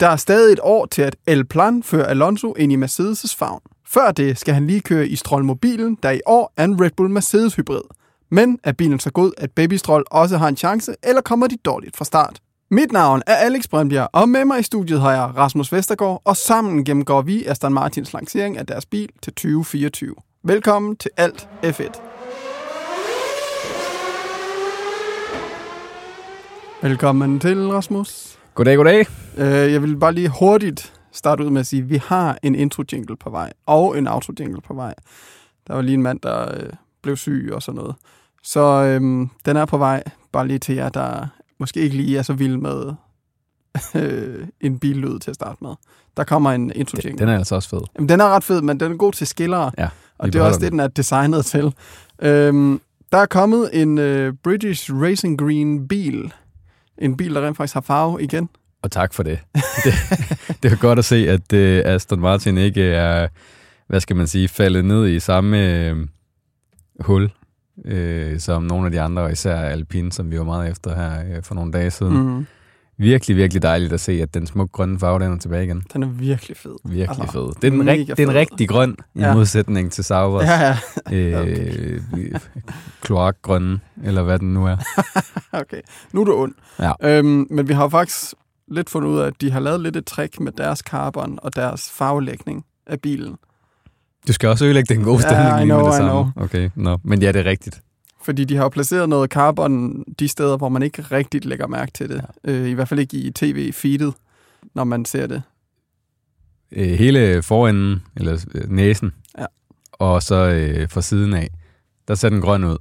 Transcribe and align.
Der 0.00 0.08
er 0.08 0.16
stadig 0.16 0.52
et 0.52 0.60
år 0.62 0.86
til, 0.86 1.02
at 1.02 1.16
El 1.26 1.44
Plan 1.44 1.82
fører 1.82 2.06
Alonso 2.06 2.54
ind 2.54 2.72
i 2.72 2.76
Mercedes' 2.76 3.36
favn. 3.38 3.60
Før 3.86 4.10
det 4.10 4.38
skal 4.38 4.54
han 4.54 4.66
lige 4.66 4.80
køre 4.80 5.08
i 5.08 5.16
Stroll-mobilen, 5.16 5.98
der 6.02 6.10
i 6.10 6.20
år 6.26 6.52
er 6.56 6.64
en 6.64 6.80
Red 6.80 6.90
Bull 6.96 7.10
Mercedes 7.10 7.54
hybrid. 7.54 7.80
Men 8.30 8.58
er 8.64 8.72
bilen 8.72 9.00
så 9.00 9.10
god, 9.10 9.32
at 9.38 9.50
Baby 9.50 9.74
Stroll 9.74 10.04
også 10.10 10.36
har 10.36 10.48
en 10.48 10.56
chance, 10.56 10.94
eller 11.02 11.20
kommer 11.22 11.46
de 11.46 11.56
dårligt 11.64 11.96
fra 11.96 12.04
start? 12.04 12.40
Mit 12.70 12.92
navn 12.92 13.22
er 13.26 13.34
Alex 13.34 13.68
Brøndbjerg, 13.68 14.08
og 14.12 14.28
med 14.28 14.44
mig 14.44 14.60
i 14.60 14.62
studiet 14.62 15.00
har 15.00 15.12
jeg 15.12 15.36
Rasmus 15.36 15.72
Vestergaard, 15.72 16.22
og 16.24 16.36
sammen 16.36 16.84
gennemgår 16.84 17.22
vi 17.22 17.44
Aston 17.44 17.74
Martins 17.74 18.12
lancering 18.12 18.58
af 18.58 18.66
deres 18.66 18.86
bil 18.86 19.08
til 19.22 19.32
2024. 19.32 20.14
Velkommen 20.44 20.96
til 20.96 21.10
Alt 21.16 21.48
F1. 21.64 22.00
Velkommen 26.82 27.40
til, 27.40 27.68
Rasmus. 27.68 28.38
Goddag, 28.54 28.76
goddag. 28.76 29.19
Uh, 29.36 29.42
jeg 29.42 29.82
vil 29.82 29.96
bare 29.96 30.12
lige 30.12 30.28
hurtigt 30.40 30.92
starte 31.12 31.44
ud 31.44 31.50
med 31.50 31.60
at 31.60 31.66
sige, 31.66 31.82
at 31.82 31.90
vi 31.90 31.96
har 31.96 32.38
en 32.42 32.54
intro-jingle 32.54 33.16
på 33.16 33.30
vej, 33.30 33.52
og 33.66 33.98
en 33.98 34.08
outro-jingle 34.08 34.60
på 34.60 34.74
vej. 34.74 34.94
Der 35.66 35.74
var 35.74 35.82
lige 35.82 35.94
en 35.94 36.02
mand, 36.02 36.20
der 36.20 36.54
uh, 36.54 36.70
blev 37.02 37.16
syg 37.16 37.50
og 37.52 37.62
sådan 37.62 37.76
noget. 37.76 37.94
Så 38.42 38.96
um, 39.00 39.30
den 39.44 39.56
er 39.56 39.64
på 39.64 39.78
vej, 39.78 40.02
bare 40.32 40.48
lige 40.48 40.58
til 40.58 40.74
jer, 40.74 40.88
der 40.88 41.26
måske 41.58 41.80
ikke 41.80 41.96
lige 41.96 42.18
er 42.18 42.22
så 42.22 42.32
vild 42.32 42.56
med 42.56 42.92
øh, 44.02 44.46
en 44.60 44.78
billyd 44.78 45.18
til 45.18 45.30
at 45.30 45.34
starte 45.34 45.64
med. 45.64 45.70
Der 46.16 46.24
kommer 46.24 46.50
en 46.52 46.72
intro 46.74 46.96
Den, 47.02 47.18
den 47.18 47.28
er 47.28 47.38
altså 47.38 47.54
også 47.54 47.68
fed. 47.68 47.80
Jamen, 47.96 48.08
den 48.08 48.20
er 48.20 48.28
ret 48.28 48.44
fed, 48.44 48.62
men 48.62 48.80
den 48.80 48.92
er 48.92 48.96
god 48.96 49.12
til 49.12 49.26
skillere, 49.26 49.70
Ja, 49.78 49.88
og 50.18 50.32
det 50.32 50.38
er 50.38 50.42
også 50.42 50.60
det, 50.60 50.72
den 50.72 50.80
er 50.80 50.88
designet 50.88 51.46
til. 51.46 51.74
Øhm, 52.22 52.80
der 53.12 53.18
er 53.18 53.26
kommet 53.26 53.70
en 53.72 53.98
øh, 53.98 54.34
British 54.42 54.94
Racing 54.94 55.38
Green 55.38 55.88
bil. 55.88 56.32
En 56.98 57.16
bil, 57.16 57.34
der 57.34 57.46
rent 57.46 57.56
faktisk 57.56 57.74
har 57.74 57.80
farve 57.80 58.22
igen. 58.22 58.48
Og 58.82 58.90
tak 58.90 59.14
for 59.14 59.22
det. 59.22 59.38
det, 59.84 59.94
det 60.62 60.72
er 60.72 60.76
godt 60.76 60.98
at 60.98 61.04
se, 61.04 61.16
at 61.28 61.52
øh, 61.52 61.82
Aston 61.84 62.20
Martin 62.20 62.58
ikke 62.58 62.82
er, 62.84 63.28
hvad 63.86 64.00
skal 64.00 64.16
man 64.16 64.26
sige, 64.26 64.48
faldet 64.48 64.84
ned 64.84 65.08
i 65.08 65.20
samme 65.20 65.74
øh, 65.88 65.96
hul, 67.00 67.30
øh, 67.84 68.40
som 68.40 68.62
nogle 68.62 68.86
af 68.86 68.92
de 68.92 69.00
andre, 69.00 69.32
især 69.32 69.56
Alpine, 69.56 70.12
som 70.12 70.30
vi 70.30 70.38
var 70.38 70.44
meget 70.44 70.70
efter 70.70 70.94
her 70.96 71.36
øh, 71.36 71.42
for 71.42 71.54
nogle 71.54 71.72
dage 71.72 71.90
siden. 71.90 72.14
Mm. 72.16 72.34
Mm. 72.36 72.46
Virkelig, 72.98 73.36
virkelig 73.36 73.62
dejligt 73.62 73.92
at 73.92 74.00
se, 74.00 74.12
at 74.12 74.34
den 74.34 74.46
smukke 74.46 74.72
grønne 74.72 74.98
farve, 74.98 75.18
den 75.18 75.32
er 75.32 75.38
tilbage 75.38 75.64
igen. 75.64 75.82
Den 75.92 76.02
er 76.02 76.06
virkelig 76.08 76.56
fed. 76.56 76.76
Virkelig 76.84 77.08
Altså, 77.20 77.32
fed. 77.32 77.46
Det 77.46 77.64
er, 77.64 77.70
den 77.70 77.78
mega 77.78 77.92
rigt, 77.92 78.08
det 78.08 78.18
er 78.18 78.26
en 78.26 78.32
fed. 78.32 78.38
rigtig 78.40 78.68
grøn, 78.68 78.96
i 79.14 79.20
Ja. 79.20 79.34
modsætning 79.34 79.92
til 79.92 80.04
Saubers. 80.04 80.44
Ja, 80.48 80.76
ja. 81.10 81.44
Øh, 81.44 82.00
kloakgrønne, 83.02 83.80
eller 84.04 84.22
hvad 84.22 84.38
den 84.38 84.54
nu 84.54 84.66
er. 84.66 84.76
Okay. 85.60 85.80
Nu 86.12 86.20
er 86.20 86.24
du 86.24 86.34
ond. 86.42 86.54
Ja. 86.78 86.92
Øhm, 87.02 87.46
men 87.50 87.68
vi 87.68 87.72
har 87.72 87.88
faktisk 87.88 88.34
lidt 88.70 88.90
fundet 88.90 89.08
ud 89.08 89.18
af, 89.18 89.26
at 89.26 89.40
de 89.40 89.50
har 89.50 89.60
lavet 89.60 89.80
lidt 89.80 89.96
et 89.96 90.06
trick 90.06 90.40
med 90.40 90.52
deres 90.52 90.78
carbon 90.78 91.38
og 91.42 91.56
deres 91.56 91.90
farvelægning 91.90 92.64
af 92.86 93.00
bilen. 93.00 93.36
Du 94.28 94.32
skal 94.32 94.48
også 94.48 94.64
ødelægge 94.64 94.94
den 94.94 95.04
gode 95.04 95.16
Ja, 95.22 95.28
stemning 95.28 95.56
I 95.56 95.58
lige 95.58 95.64
know, 95.64 95.78
med 95.78 95.86
det 95.86 95.92
I 95.94 95.96
samme. 95.96 96.32
Okay, 96.36 96.70
no. 96.74 96.96
Men 97.02 97.22
ja, 97.22 97.32
det 97.32 97.40
er 97.40 97.44
rigtigt. 97.44 97.82
Fordi 98.22 98.44
de 98.44 98.56
har 98.56 98.68
placeret 98.68 99.08
noget 99.08 99.30
carbon 99.30 100.04
de 100.18 100.28
steder, 100.28 100.56
hvor 100.56 100.68
man 100.68 100.82
ikke 100.82 101.02
rigtigt 101.02 101.44
lægger 101.44 101.66
mærke 101.66 101.92
til 101.92 102.08
det. 102.08 102.24
Ja. 102.44 102.50
Øh, 102.52 102.68
I 102.68 102.72
hvert 102.72 102.88
fald 102.88 103.00
ikke 103.00 103.16
i 103.16 103.30
tv-feedet, 103.30 104.14
når 104.74 104.84
man 104.84 105.04
ser 105.04 105.26
det. 105.26 105.42
øh, 106.72 106.88
hele 106.90 107.42
forenden, 107.42 108.02
eller 108.16 108.46
øh, 108.54 108.70
næsen, 108.70 109.12
Ja. 109.38 109.46
og 109.92 110.22
så 110.22 110.34
øh, 110.36 110.88
fra 110.88 111.02
siden 111.02 111.34
af, 111.34 111.48
der 112.08 112.14
ser 112.14 112.28
den 112.28 112.40
grøn 112.40 112.64
ud. 112.64 112.76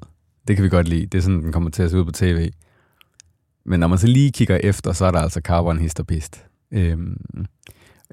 Det 0.48 0.56
kan 0.56 0.64
vi 0.66 0.70
godt 0.70 0.88
lide. 0.88 1.06
Det 1.06 1.18
er 1.18 1.22
sådan, 1.22 1.44
den 1.44 1.52
kommer 1.52 1.70
til 1.70 1.84
at 1.84 1.90
se 1.92 1.98
ud 2.00 2.06
på 2.06 2.12
tv. 2.12 2.50
Men 3.66 3.80
når 3.80 3.88
man 3.88 3.98
så 3.98 4.08
lige 4.08 4.32
kigger 4.32 4.60
efter, 4.64 4.92
så 4.94 5.06
er 5.06 5.12
der 5.12 5.20
altså 5.20 5.42
carbon 5.44 5.80
hist 5.80 6.00
og 6.00 6.08
pist. 6.08 6.46
Øhm, 6.72 7.18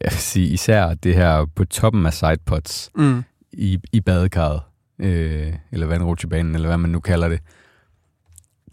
jeg 0.01 0.11
vil 0.13 0.19
sige, 0.19 0.47
især 0.49 0.95
det 0.95 1.15
her 1.15 1.45
på 1.55 1.65
toppen 1.65 2.07
af 2.07 2.15
sidepods 2.15 2.91
Mm. 2.95 3.23
i, 3.53 3.79
i 3.93 4.01
badekarret, 4.01 4.61
øh, 4.99 5.55
eller 5.73 5.87
vandrutsjebanen, 5.87 6.55
eller 6.55 6.69
hvad 6.69 6.79
man 6.79 6.91
nu 6.91 7.01
kalder 7.01 7.29
det, 7.29 7.41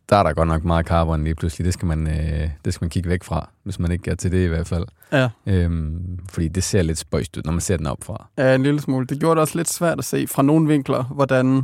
der 0.09 0.16
er 0.17 0.23
der 0.23 0.33
godt 0.33 0.47
nok 0.47 0.63
meget 0.63 0.85
carbon 0.85 1.23
lige 1.23 1.35
pludselig. 1.35 1.66
Det 1.66 1.73
skal 1.73 1.85
man, 1.85 2.07
øh, 2.07 2.50
det 2.66 2.73
skal 2.73 2.83
man 2.85 2.89
kigge 2.89 3.09
væk 3.09 3.23
fra, 3.23 3.50
hvis 3.63 3.79
man 3.79 3.91
ikke 3.91 4.12
er 4.12 4.16
til 4.16 4.31
det 4.31 4.45
i 4.45 4.47
hvert 4.47 4.67
fald. 4.67 4.85
Ja. 5.12 5.29
Øhm, 5.45 6.19
fordi 6.29 6.47
det 6.47 6.63
ser 6.63 6.81
lidt 6.81 6.97
spøjst 6.97 7.38
ud, 7.38 7.41
når 7.45 7.51
man 7.51 7.62
ser 7.62 7.78
den 7.78 7.88
opfra. 7.88 8.29
ja, 8.38 8.56
en 8.56 8.63
lille 8.63 8.81
smule. 8.81 9.06
Det 9.07 9.19
gjorde 9.19 9.35
det 9.35 9.41
også 9.41 9.57
lidt 9.57 9.69
svært 9.69 10.00
at 10.00 10.06
se 10.06 10.28
fra 10.28 10.41
nogle 10.44 10.67
vinkler, 10.67 11.03
hvordan 11.03 11.62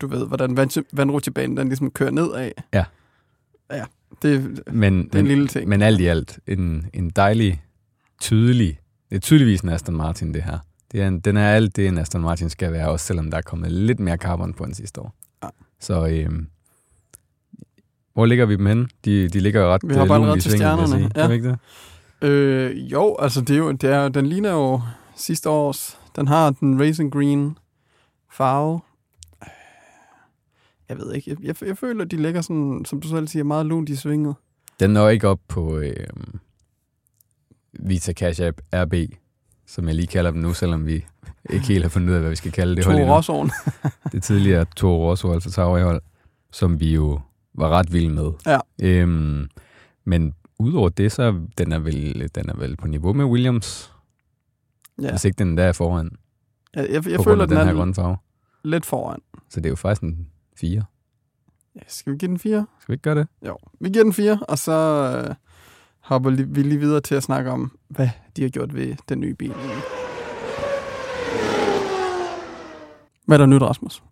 du 0.00 0.06
ved, 0.06 0.26
hvordan 0.26 0.56
vand- 0.56 0.84
vandrutsjebanen 0.92 1.56
den 1.56 1.68
ligesom 1.68 1.90
kører 1.90 2.10
nedad. 2.10 2.50
Ja. 2.72 2.84
Ja, 3.70 3.84
det, 4.22 4.60
Men, 4.72 5.04
det 5.04 5.14
er 5.14 5.18
en 5.18 5.24
men, 5.24 5.26
lille 5.26 5.48
ting. 5.48 5.68
men 5.68 5.82
alt 5.82 6.00
i 6.00 6.06
alt, 6.06 6.38
en, 6.46 6.86
en 6.94 7.10
dejlig, 7.10 7.62
tydelig, 8.20 8.78
det 9.10 9.16
er 9.16 9.20
tydeligvis 9.20 9.60
en 9.60 9.68
Aston 9.68 9.96
Martin, 9.96 10.34
det 10.34 10.42
her. 10.42 10.58
Det 10.92 11.02
er 11.02 11.08
en, 11.08 11.20
den 11.20 11.36
er 11.36 11.50
alt 11.50 11.76
det, 11.76 11.86
en 11.86 11.98
Aston 11.98 12.20
Martin 12.20 12.50
skal 12.50 12.72
være, 12.72 12.88
også 12.88 13.06
selvom 13.06 13.30
der 13.30 13.38
er 13.38 13.42
kommet 13.42 13.72
lidt 13.72 14.00
mere 14.00 14.16
carbon 14.16 14.54
på 14.54 14.64
end 14.64 14.74
sidste 14.74 15.00
år. 15.00 15.14
Ja. 15.42 15.48
Så 15.80 16.06
øhm, 16.06 16.46
hvor 18.14 18.26
ligger 18.26 18.46
vi 18.46 18.56
dem 18.56 18.66
henne? 18.66 18.88
De, 19.04 19.28
de 19.28 19.40
ligger 19.40 19.60
jo 19.60 19.72
ret 19.74 19.80
Vi 19.84 19.94
har 19.94 20.06
bare 20.06 20.38
i 20.38 20.40
til 20.40 20.52
stjernerne, 20.52 21.10
ja. 21.16 21.28
Vi 21.28 21.34
ikke 21.34 21.48
det? 21.48 21.58
Øh, 22.28 22.92
jo, 22.92 23.16
altså 23.18 23.40
det 23.40 23.50
er 23.50 23.58
jo, 23.58 23.72
det 23.72 23.90
er, 23.90 24.08
den 24.08 24.26
ligner 24.26 24.50
jo 24.50 24.80
sidste 25.16 25.48
års. 25.48 25.98
Den 26.16 26.28
har 26.28 26.50
den 26.50 26.80
Racing 26.80 27.12
Green 27.12 27.58
farve. 28.32 28.80
Jeg 30.90 30.98
ved 30.98 31.14
ikke, 31.14 31.30
jeg, 31.30 31.44
jeg, 31.44 31.68
jeg 31.68 31.78
føler, 31.78 32.04
de 32.04 32.16
ligger 32.16 32.40
sådan, 32.40 32.82
som 32.84 33.00
du 33.00 33.08
selv 33.08 33.28
siger, 33.28 33.44
meget 33.44 33.66
lunt 33.66 33.88
i 33.88 33.96
svinget. 33.96 34.34
Den 34.80 34.90
når 34.90 35.08
ikke 35.08 35.28
op 35.28 35.40
på 35.48 35.78
øh, 35.78 36.06
Vita 37.72 38.12
Cash 38.12 38.42
App 38.42 38.60
RB, 38.74 38.94
som 39.66 39.86
jeg 39.86 39.94
lige 39.94 40.06
kalder 40.06 40.30
dem 40.30 40.40
nu, 40.40 40.52
selvom 40.54 40.86
vi 40.86 41.04
ikke 41.50 41.66
helt 41.66 41.84
har 41.84 41.88
fundet 41.88 42.08
ud 42.08 42.14
af, 42.14 42.20
hvad 42.20 42.30
vi 42.30 42.36
skal 42.36 42.52
kalde 42.52 42.76
det 42.76 42.84
hold 42.84 43.22
To 43.24 43.40
endnu. 43.40 43.52
Det 44.12 44.22
tidligere 44.22 44.64
Toro 44.76 45.10
Rosso 45.10 45.32
Alfa 45.32 45.50
Tauri 45.50 45.82
hold, 45.82 46.02
som 46.52 46.80
vi 46.80 46.94
jo 46.94 47.20
var 47.54 47.68
ret 47.68 47.92
vilde 47.92 48.10
med. 48.10 48.32
Ja. 48.46 48.58
Øhm, 48.82 49.48
men 50.04 50.34
udover 50.58 50.88
det, 50.88 51.12
så 51.12 51.40
den 51.58 51.72
er 51.72 51.78
vel, 51.78 52.30
den 52.34 52.48
er 52.48 52.56
vel 52.56 52.76
på 52.76 52.86
niveau 52.86 53.12
med 53.12 53.24
Williams, 53.24 53.92
ja. 54.98 55.04
Ja, 55.04 55.10
hvis 55.10 55.24
ikke 55.24 55.38
den 55.38 55.56
der 55.56 55.64
er 55.64 55.72
foran, 55.72 56.10
jeg, 56.74 56.88
jeg, 56.90 57.08
jeg 57.08 57.16
på 57.16 57.22
føler, 57.22 57.46
den 57.46 57.56
den 57.56 57.64
her 57.66 57.72
er 57.72 57.76
grønne 57.76 57.94
farve. 57.94 58.16
lidt 58.64 58.86
foran. 58.86 59.20
Så 59.50 59.60
det 59.60 59.66
er 59.66 59.70
jo 59.70 59.76
faktisk 59.76 60.02
en 60.02 60.26
4. 60.60 60.84
Ja, 61.76 61.80
skal 61.88 62.12
vi 62.12 62.18
give 62.18 62.28
den 62.28 62.38
fire? 62.38 62.66
Skal 62.80 62.92
vi 62.92 62.94
ikke 62.94 63.02
gøre 63.02 63.14
det? 63.14 63.28
Jo, 63.46 63.56
vi 63.80 63.88
giver 63.88 64.04
den 64.04 64.12
fire, 64.12 64.38
og 64.48 64.58
så 64.58 64.72
øh, 65.28 65.34
hopper 66.00 66.30
vi 66.30 66.62
lige 66.62 66.78
videre 66.78 67.00
til 67.00 67.14
at 67.14 67.22
snakke 67.22 67.50
om, 67.50 67.72
hvad 67.88 68.08
de 68.36 68.42
har 68.42 68.48
gjort 68.48 68.74
ved 68.74 68.94
den 69.08 69.20
nye 69.20 69.34
bil. 69.34 69.52
Hvad 73.26 73.36
er 73.36 73.38
der 73.38 73.46
nyt, 73.46 73.62
Rasmus? 73.62 74.02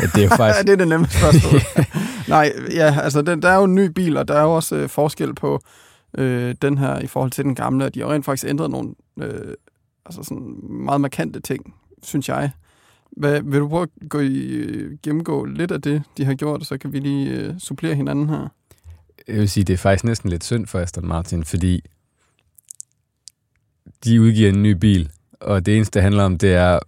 Ja, 0.00 0.06
det 0.06 0.18
er 0.18 0.22
jo 0.22 0.36
faktisk... 0.36 0.66
det 0.66 0.72
er 0.72 0.76
det 0.76 0.88
nemmeste 0.88 1.18
spørgsmål. 1.18 1.60
Nej, 2.34 2.52
ja, 2.70 2.96
altså 3.00 3.22
den, 3.22 3.42
der 3.42 3.48
er 3.48 3.56
jo 3.56 3.64
en 3.64 3.74
ny 3.74 3.86
bil, 3.86 4.16
og 4.16 4.28
der 4.28 4.34
er 4.34 4.42
jo 4.42 4.54
også 4.54 4.76
øh, 4.76 4.88
forskel 4.88 5.34
på 5.34 5.60
øh, 6.18 6.54
den 6.62 6.78
her 6.78 6.98
i 6.98 7.06
forhold 7.06 7.30
til 7.30 7.44
den 7.44 7.54
gamle, 7.54 7.84
og 7.84 7.94
de 7.94 8.00
har 8.00 8.12
rent 8.12 8.24
faktisk 8.24 8.50
ændret 8.50 8.70
nogle 8.70 8.94
øh, 9.18 9.54
altså 10.06 10.22
sådan 10.22 10.60
meget 10.70 11.00
markante 11.00 11.40
ting, 11.40 11.74
synes 12.02 12.28
jeg. 12.28 12.50
Hvad, 13.16 13.42
vil 13.42 13.60
du 13.60 13.68
prøve 13.68 13.82
at 14.02 14.08
gå 14.08 14.20
i, 14.20 14.38
øh, 14.38 14.98
gennemgå 15.02 15.44
lidt 15.44 15.70
af 15.70 15.82
det, 15.82 16.02
de 16.16 16.24
har 16.24 16.34
gjort, 16.34 16.60
og 16.60 16.66
så 16.66 16.78
kan 16.78 16.92
vi 16.92 16.98
lige 16.98 17.30
øh, 17.30 17.54
supplere 17.58 17.94
hinanden 17.94 18.28
her? 18.28 18.48
Jeg 19.28 19.36
vil 19.36 19.48
sige, 19.50 19.64
det 19.64 19.72
er 19.72 19.76
faktisk 19.78 20.04
næsten 20.04 20.30
lidt 20.30 20.44
synd 20.44 20.66
for 20.66 20.78
Aston 20.78 21.06
Martin, 21.08 21.44
fordi 21.44 21.80
de 24.04 24.20
udgiver 24.20 24.48
en 24.48 24.62
ny 24.62 24.70
bil, 24.70 25.10
og 25.40 25.66
det 25.66 25.76
eneste, 25.76 25.94
det 25.94 26.02
handler 26.02 26.22
om, 26.24 26.38
det 26.38 26.54
er, 26.54 26.78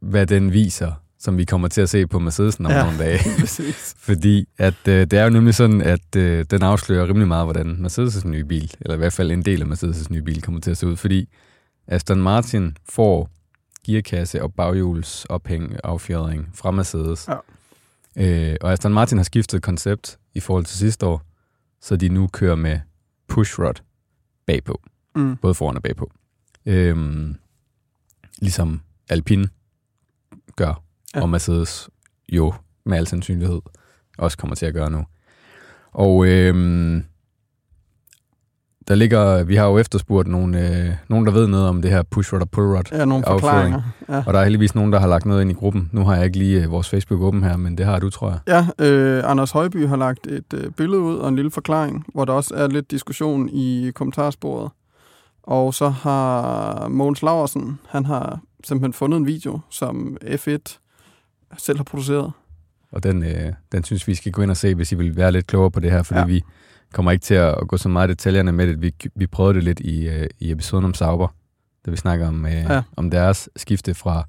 hvad 0.00 0.26
den 0.26 0.52
viser, 0.52 0.92
som 1.18 1.38
vi 1.38 1.44
kommer 1.44 1.68
til 1.68 1.80
at 1.80 1.88
se 1.88 2.06
på 2.06 2.18
Mercedesen 2.18 2.66
om 2.66 2.72
Ja. 2.72 2.82
nogle 2.84 2.98
dage. 2.98 3.18
Fordi 4.08 4.48
at, 4.58 4.88
øh, 4.88 5.00
det 5.00 5.12
er 5.12 5.24
jo 5.24 5.30
nemlig 5.30 5.54
sådan, 5.54 5.82
at 5.82 6.16
øh, 6.16 6.44
den 6.50 6.62
afslører 6.62 7.08
rimelig 7.08 7.28
meget, 7.28 7.46
hvordan 7.46 7.86
Mercedes' 7.86 8.28
nye 8.28 8.44
bil, 8.44 8.72
eller 8.80 8.94
i 8.94 8.98
hvert 8.98 9.12
fald 9.12 9.30
en 9.30 9.44
del 9.44 9.62
af 9.62 9.66
Mercedes' 9.66 10.06
nye 10.10 10.22
bil, 10.22 10.42
kommer 10.42 10.60
til 10.60 10.70
at 10.70 10.76
se 10.76 10.86
ud. 10.86 10.96
Fordi 10.96 11.28
Aston 11.86 12.22
Martin 12.22 12.76
får 12.88 13.30
gearkasse 13.88 14.42
og 14.42 14.54
baghjuls 14.54 15.24
ophæng 15.24 15.76
affjedring 15.84 16.50
fra 16.54 16.70
Mercedes. 16.70 17.28
Ja. 17.28 18.50
Øh, 18.50 18.56
og 18.60 18.72
Aston 18.72 18.92
Martin 18.92 19.18
har 19.18 19.24
skiftet 19.24 19.62
koncept 19.62 20.18
i 20.34 20.40
forhold 20.40 20.64
til 20.64 20.78
sidste 20.78 21.06
år, 21.06 21.22
så 21.80 21.96
de 21.96 22.08
nu 22.08 22.26
kører 22.26 22.54
med 22.54 22.80
pushrod 23.28 23.74
bagpå. 24.46 24.82
Mm. 25.16 25.36
Både 25.36 25.54
foran 25.54 25.76
og 25.76 25.82
bagpå. 25.82 26.10
Øhm, 26.66 27.36
ligesom 28.38 28.80
Alpine 29.08 29.48
gør, 30.56 30.82
ja. 31.14 31.22
og 31.22 31.28
Mercedes 31.28 31.90
jo 32.28 32.54
med 32.84 32.98
al 32.98 33.06
sandsynlighed 33.06 33.60
også 34.18 34.38
kommer 34.38 34.56
til 34.56 34.66
at 34.66 34.74
gøre 34.74 34.90
nu. 34.90 35.04
Og 35.92 36.26
øhm, 36.26 37.04
der 38.88 38.94
ligger, 38.94 39.44
vi 39.44 39.56
har 39.56 39.66
jo 39.66 39.78
efterspurgt 39.78 40.28
nogle, 40.28 40.68
øh, 40.68 40.94
nogen, 41.08 41.26
der 41.26 41.32
ved 41.32 41.46
noget 41.46 41.68
om 41.68 41.82
det 41.82 41.90
her 41.90 42.02
push 42.02 42.32
rod 42.32 42.40
og 42.40 42.50
pull 42.50 42.66
rod. 42.66 42.82
Ja, 42.92 43.04
nogle 43.04 43.28
Afføring. 43.28 43.40
forklaringer. 43.40 43.82
Ja. 44.08 44.22
Og 44.26 44.32
der 44.32 44.40
er 44.40 44.44
heldigvis 44.44 44.74
nogen, 44.74 44.92
der 44.92 45.00
har 45.00 45.06
lagt 45.06 45.26
noget 45.26 45.40
ind 45.40 45.50
i 45.50 45.54
gruppen. 45.54 45.90
Nu 45.92 46.04
har 46.04 46.16
jeg 46.16 46.24
ikke 46.24 46.38
lige 46.38 46.62
øh, 46.62 46.70
vores 46.70 46.88
Facebook 46.88 47.20
åben 47.20 47.42
her, 47.42 47.56
men 47.56 47.78
det 47.78 47.86
har 47.86 47.98
du, 47.98 48.10
tror 48.10 48.30
jeg. 48.30 48.66
Ja, 48.78 48.86
øh, 48.86 49.30
Anders 49.30 49.50
Højby 49.50 49.86
har 49.86 49.96
lagt 49.96 50.26
et 50.26 50.54
øh, 50.54 50.70
billede 50.70 51.00
ud 51.00 51.16
og 51.16 51.28
en 51.28 51.36
lille 51.36 51.50
forklaring, 51.50 52.04
hvor 52.14 52.24
der 52.24 52.32
også 52.32 52.54
er 52.54 52.68
lidt 52.68 52.90
diskussion 52.90 53.48
i 53.48 53.90
kommentarsporet 53.94 54.70
Og 55.42 55.74
så 55.74 55.88
har 55.88 56.88
Mogens 56.88 57.22
Laversen, 57.22 57.78
han 57.88 58.04
har 58.04 58.40
simpelthen 58.64 58.92
fundet 58.92 59.18
en 59.18 59.26
video, 59.26 59.60
som 59.70 60.16
F1 60.24 60.78
selv 61.58 61.78
har 61.78 61.84
produceret. 61.84 62.32
Og 62.92 63.02
den, 63.02 63.22
øh, 63.22 63.52
den 63.72 63.84
synes 63.84 64.08
vi 64.08 64.14
skal 64.14 64.32
gå 64.32 64.42
ind 64.42 64.50
og 64.50 64.56
se, 64.56 64.74
hvis 64.74 64.92
I 64.92 64.94
vil 64.94 65.16
være 65.16 65.32
lidt 65.32 65.46
klogere 65.46 65.70
på 65.70 65.80
det 65.80 65.90
her, 65.90 66.02
fordi 66.02 66.20
ja. 66.20 66.26
vi 66.26 66.42
kommer 66.92 67.12
ikke 67.12 67.22
til 67.22 67.34
at 67.34 67.68
gå 67.68 67.76
så 67.76 67.88
meget 67.88 68.08
i 68.08 68.10
detaljerne 68.10 68.52
med 68.52 68.66
det. 68.66 68.82
Vi, 68.82 68.94
vi 69.14 69.26
prøvede 69.26 69.54
det 69.54 69.64
lidt 69.64 69.80
i, 69.80 70.08
øh, 70.08 70.26
i 70.38 70.50
episoden 70.50 70.84
om 70.84 70.94
Sauber, 70.94 71.28
da 71.86 71.90
vi 71.90 71.96
snakker 71.96 72.28
om, 72.28 72.46
øh, 72.46 72.52
ja. 72.52 72.82
om 72.96 73.10
deres 73.10 73.48
skifte 73.56 73.94
fra, 73.94 74.24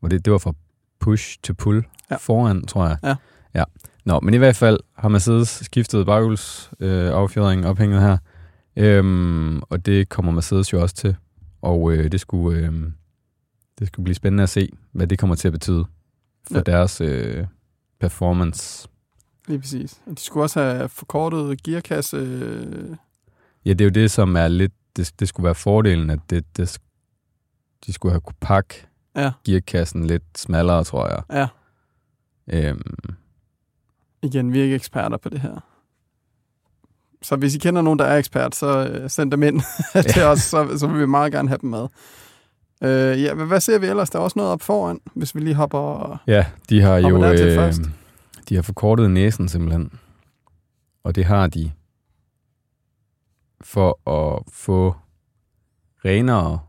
hvor 0.00 0.08
det, 0.08 0.24
det 0.24 0.32
var 0.32 0.38
fra 0.38 0.52
push 1.00 1.38
til 1.42 1.54
pull 1.54 1.84
ja. 2.10 2.16
foran, 2.16 2.66
tror 2.66 2.86
jeg. 2.86 2.96
Ja. 3.02 3.14
ja. 3.54 3.64
Nå, 4.04 4.20
men 4.20 4.34
i 4.34 4.36
hvert 4.36 4.56
fald 4.56 4.80
har 4.96 5.08
Mercedes 5.08 5.48
skiftet 5.48 6.06
baghjuls 6.06 6.70
øh, 6.80 7.10
affjedring 7.10 7.66
ophænget 7.66 8.00
her, 8.00 8.18
øhm, 8.76 9.62
og 9.62 9.86
det 9.86 10.08
kommer 10.08 10.32
Mercedes 10.32 10.72
jo 10.72 10.82
også 10.82 10.94
til, 10.94 11.16
og 11.62 11.92
øh, 11.92 12.12
det 12.12 12.20
skulle... 12.20 12.58
Øh, 12.58 12.72
det 13.78 13.86
skulle 13.86 14.04
blive 14.04 14.14
spændende 14.14 14.42
at 14.42 14.48
se, 14.48 14.68
hvad 14.92 15.06
det 15.06 15.18
kommer 15.18 15.36
til 15.36 15.48
at 15.48 15.52
betyde 15.52 15.84
for 16.48 16.58
ja. 16.58 16.60
deres 16.60 17.00
øh, 17.00 17.46
performance. 18.00 18.88
Lige 19.48 19.58
præcis. 19.58 20.00
Og 20.06 20.12
de 20.12 20.20
skulle 20.20 20.44
også 20.44 20.60
have 20.60 20.88
forkortet 20.88 21.62
gearkasse. 21.62 22.16
Øh... 22.16 22.96
Ja, 23.64 23.70
det 23.70 23.80
er 23.80 23.84
jo 23.84 23.90
det, 23.90 24.10
som 24.10 24.36
er 24.36 24.48
lidt... 24.48 24.72
Det, 24.96 25.12
det 25.20 25.28
skulle 25.28 25.44
være 25.44 25.54
fordelen, 25.54 26.10
at 26.10 26.18
det, 26.30 26.56
det, 26.56 26.78
de 27.86 27.92
skulle 27.92 28.12
have 28.12 28.20
kunne 28.20 28.34
pakke 28.40 28.86
ja. 29.16 29.32
gearkassen 29.44 30.06
lidt 30.06 30.22
smallere, 30.36 30.84
tror 30.84 31.08
jeg. 31.08 31.22
Ja. 31.32 31.48
Øhm. 32.52 33.16
Igen, 34.22 34.52
vi 34.52 34.58
er 34.58 34.62
ikke 34.62 34.74
eksperter 34.74 35.16
på 35.16 35.28
det 35.28 35.40
her. 35.40 35.64
Så 37.22 37.36
hvis 37.36 37.54
I 37.54 37.58
kender 37.58 37.82
nogen, 37.82 37.98
der 37.98 38.04
er 38.04 38.18
ekspert, 38.18 38.54
så 38.54 38.88
øh, 38.88 39.10
send 39.10 39.30
dem 39.30 39.42
ind 39.42 39.62
til 40.12 40.22
os, 40.22 40.40
så, 40.40 40.78
så 40.78 40.86
vil 40.86 41.00
vi 41.00 41.06
meget 41.06 41.32
gerne 41.32 41.48
have 41.48 41.58
dem 41.62 41.70
med. 41.70 41.86
Øh, 42.82 43.22
ja, 43.22 43.34
hvad 43.34 43.60
ser 43.60 43.78
vi 43.78 43.86
ellers? 43.86 44.10
Der 44.10 44.18
er 44.18 44.22
også 44.22 44.38
noget 44.38 44.52
op 44.52 44.62
foran, 44.62 45.00
hvis 45.14 45.34
vi 45.34 45.40
lige 45.40 45.54
hopper 45.54 46.22
Ja, 46.26 46.46
de 46.68 46.80
har 46.80 46.96
jo 46.96 47.24
øh, 47.24 47.72
de 48.48 48.54
har 48.54 48.62
forkortet 48.62 49.10
næsen 49.10 49.48
simpelthen. 49.48 49.92
Og 51.04 51.14
det 51.14 51.24
har 51.24 51.46
de 51.46 51.72
for 53.60 54.10
at 54.10 54.42
få 54.52 54.94
renere 56.04 56.60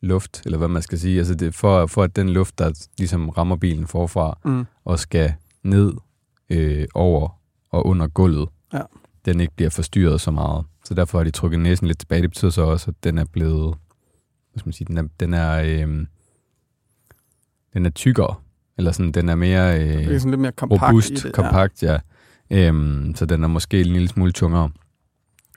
luft, 0.00 0.42
eller 0.44 0.58
hvad 0.58 0.68
man 0.68 0.82
skal 0.82 0.98
sige. 0.98 1.18
Altså 1.18 1.34
det 1.34 1.54
for, 1.54 1.86
for 1.86 2.02
at 2.02 2.16
den 2.16 2.28
luft, 2.28 2.58
der 2.58 2.88
ligesom 2.98 3.28
rammer 3.28 3.56
bilen 3.56 3.86
forfra, 3.86 4.38
mm. 4.44 4.66
og 4.84 4.98
skal 4.98 5.34
ned 5.62 5.92
øh, 6.50 6.86
over 6.94 7.40
og 7.70 7.86
under 7.86 8.08
gulvet, 8.08 8.48
ja. 8.72 8.82
den 9.24 9.40
ikke 9.40 9.54
bliver 9.56 9.70
forstyrret 9.70 10.20
så 10.20 10.30
meget. 10.30 10.64
Så 10.84 10.94
derfor 10.94 11.18
har 11.18 11.24
de 11.24 11.30
trykket 11.30 11.60
næsen 11.60 11.86
lidt 11.86 11.98
tilbage. 11.98 12.22
Det 12.22 12.30
betyder 12.30 12.50
så 12.50 12.62
også, 12.62 12.90
at 12.90 13.04
den 13.04 13.18
er 13.18 13.24
blevet 13.24 13.76
hvad 14.52 14.58
skal 14.58 14.68
man 14.68 14.72
sige, 14.72 14.86
den 14.86 14.98
er, 14.98 15.08
den 15.20 15.34
er, 15.34 15.62
øh, 15.62 16.06
den 17.72 17.86
er 17.86 17.90
tykkere, 17.90 18.34
eller 18.78 18.92
sådan, 18.92 19.12
den 19.12 19.28
er 19.28 19.34
mere 19.34 19.80
øh, 19.80 19.88
det 19.88 20.14
er 20.14 20.18
sådan 20.18 20.30
lidt 20.30 20.40
mere 20.40 20.52
kompakt 20.52 20.82
robust, 20.82 21.10
i 21.10 21.14
det, 21.14 21.32
kompakt, 21.32 21.82
ja. 21.82 21.98
ja. 22.50 22.68
Øhm, 22.68 23.12
så 23.14 23.26
den 23.26 23.44
er 23.44 23.48
måske 23.48 23.80
en 23.80 23.86
lille 23.86 24.08
smule 24.08 24.32
tungere. 24.32 24.70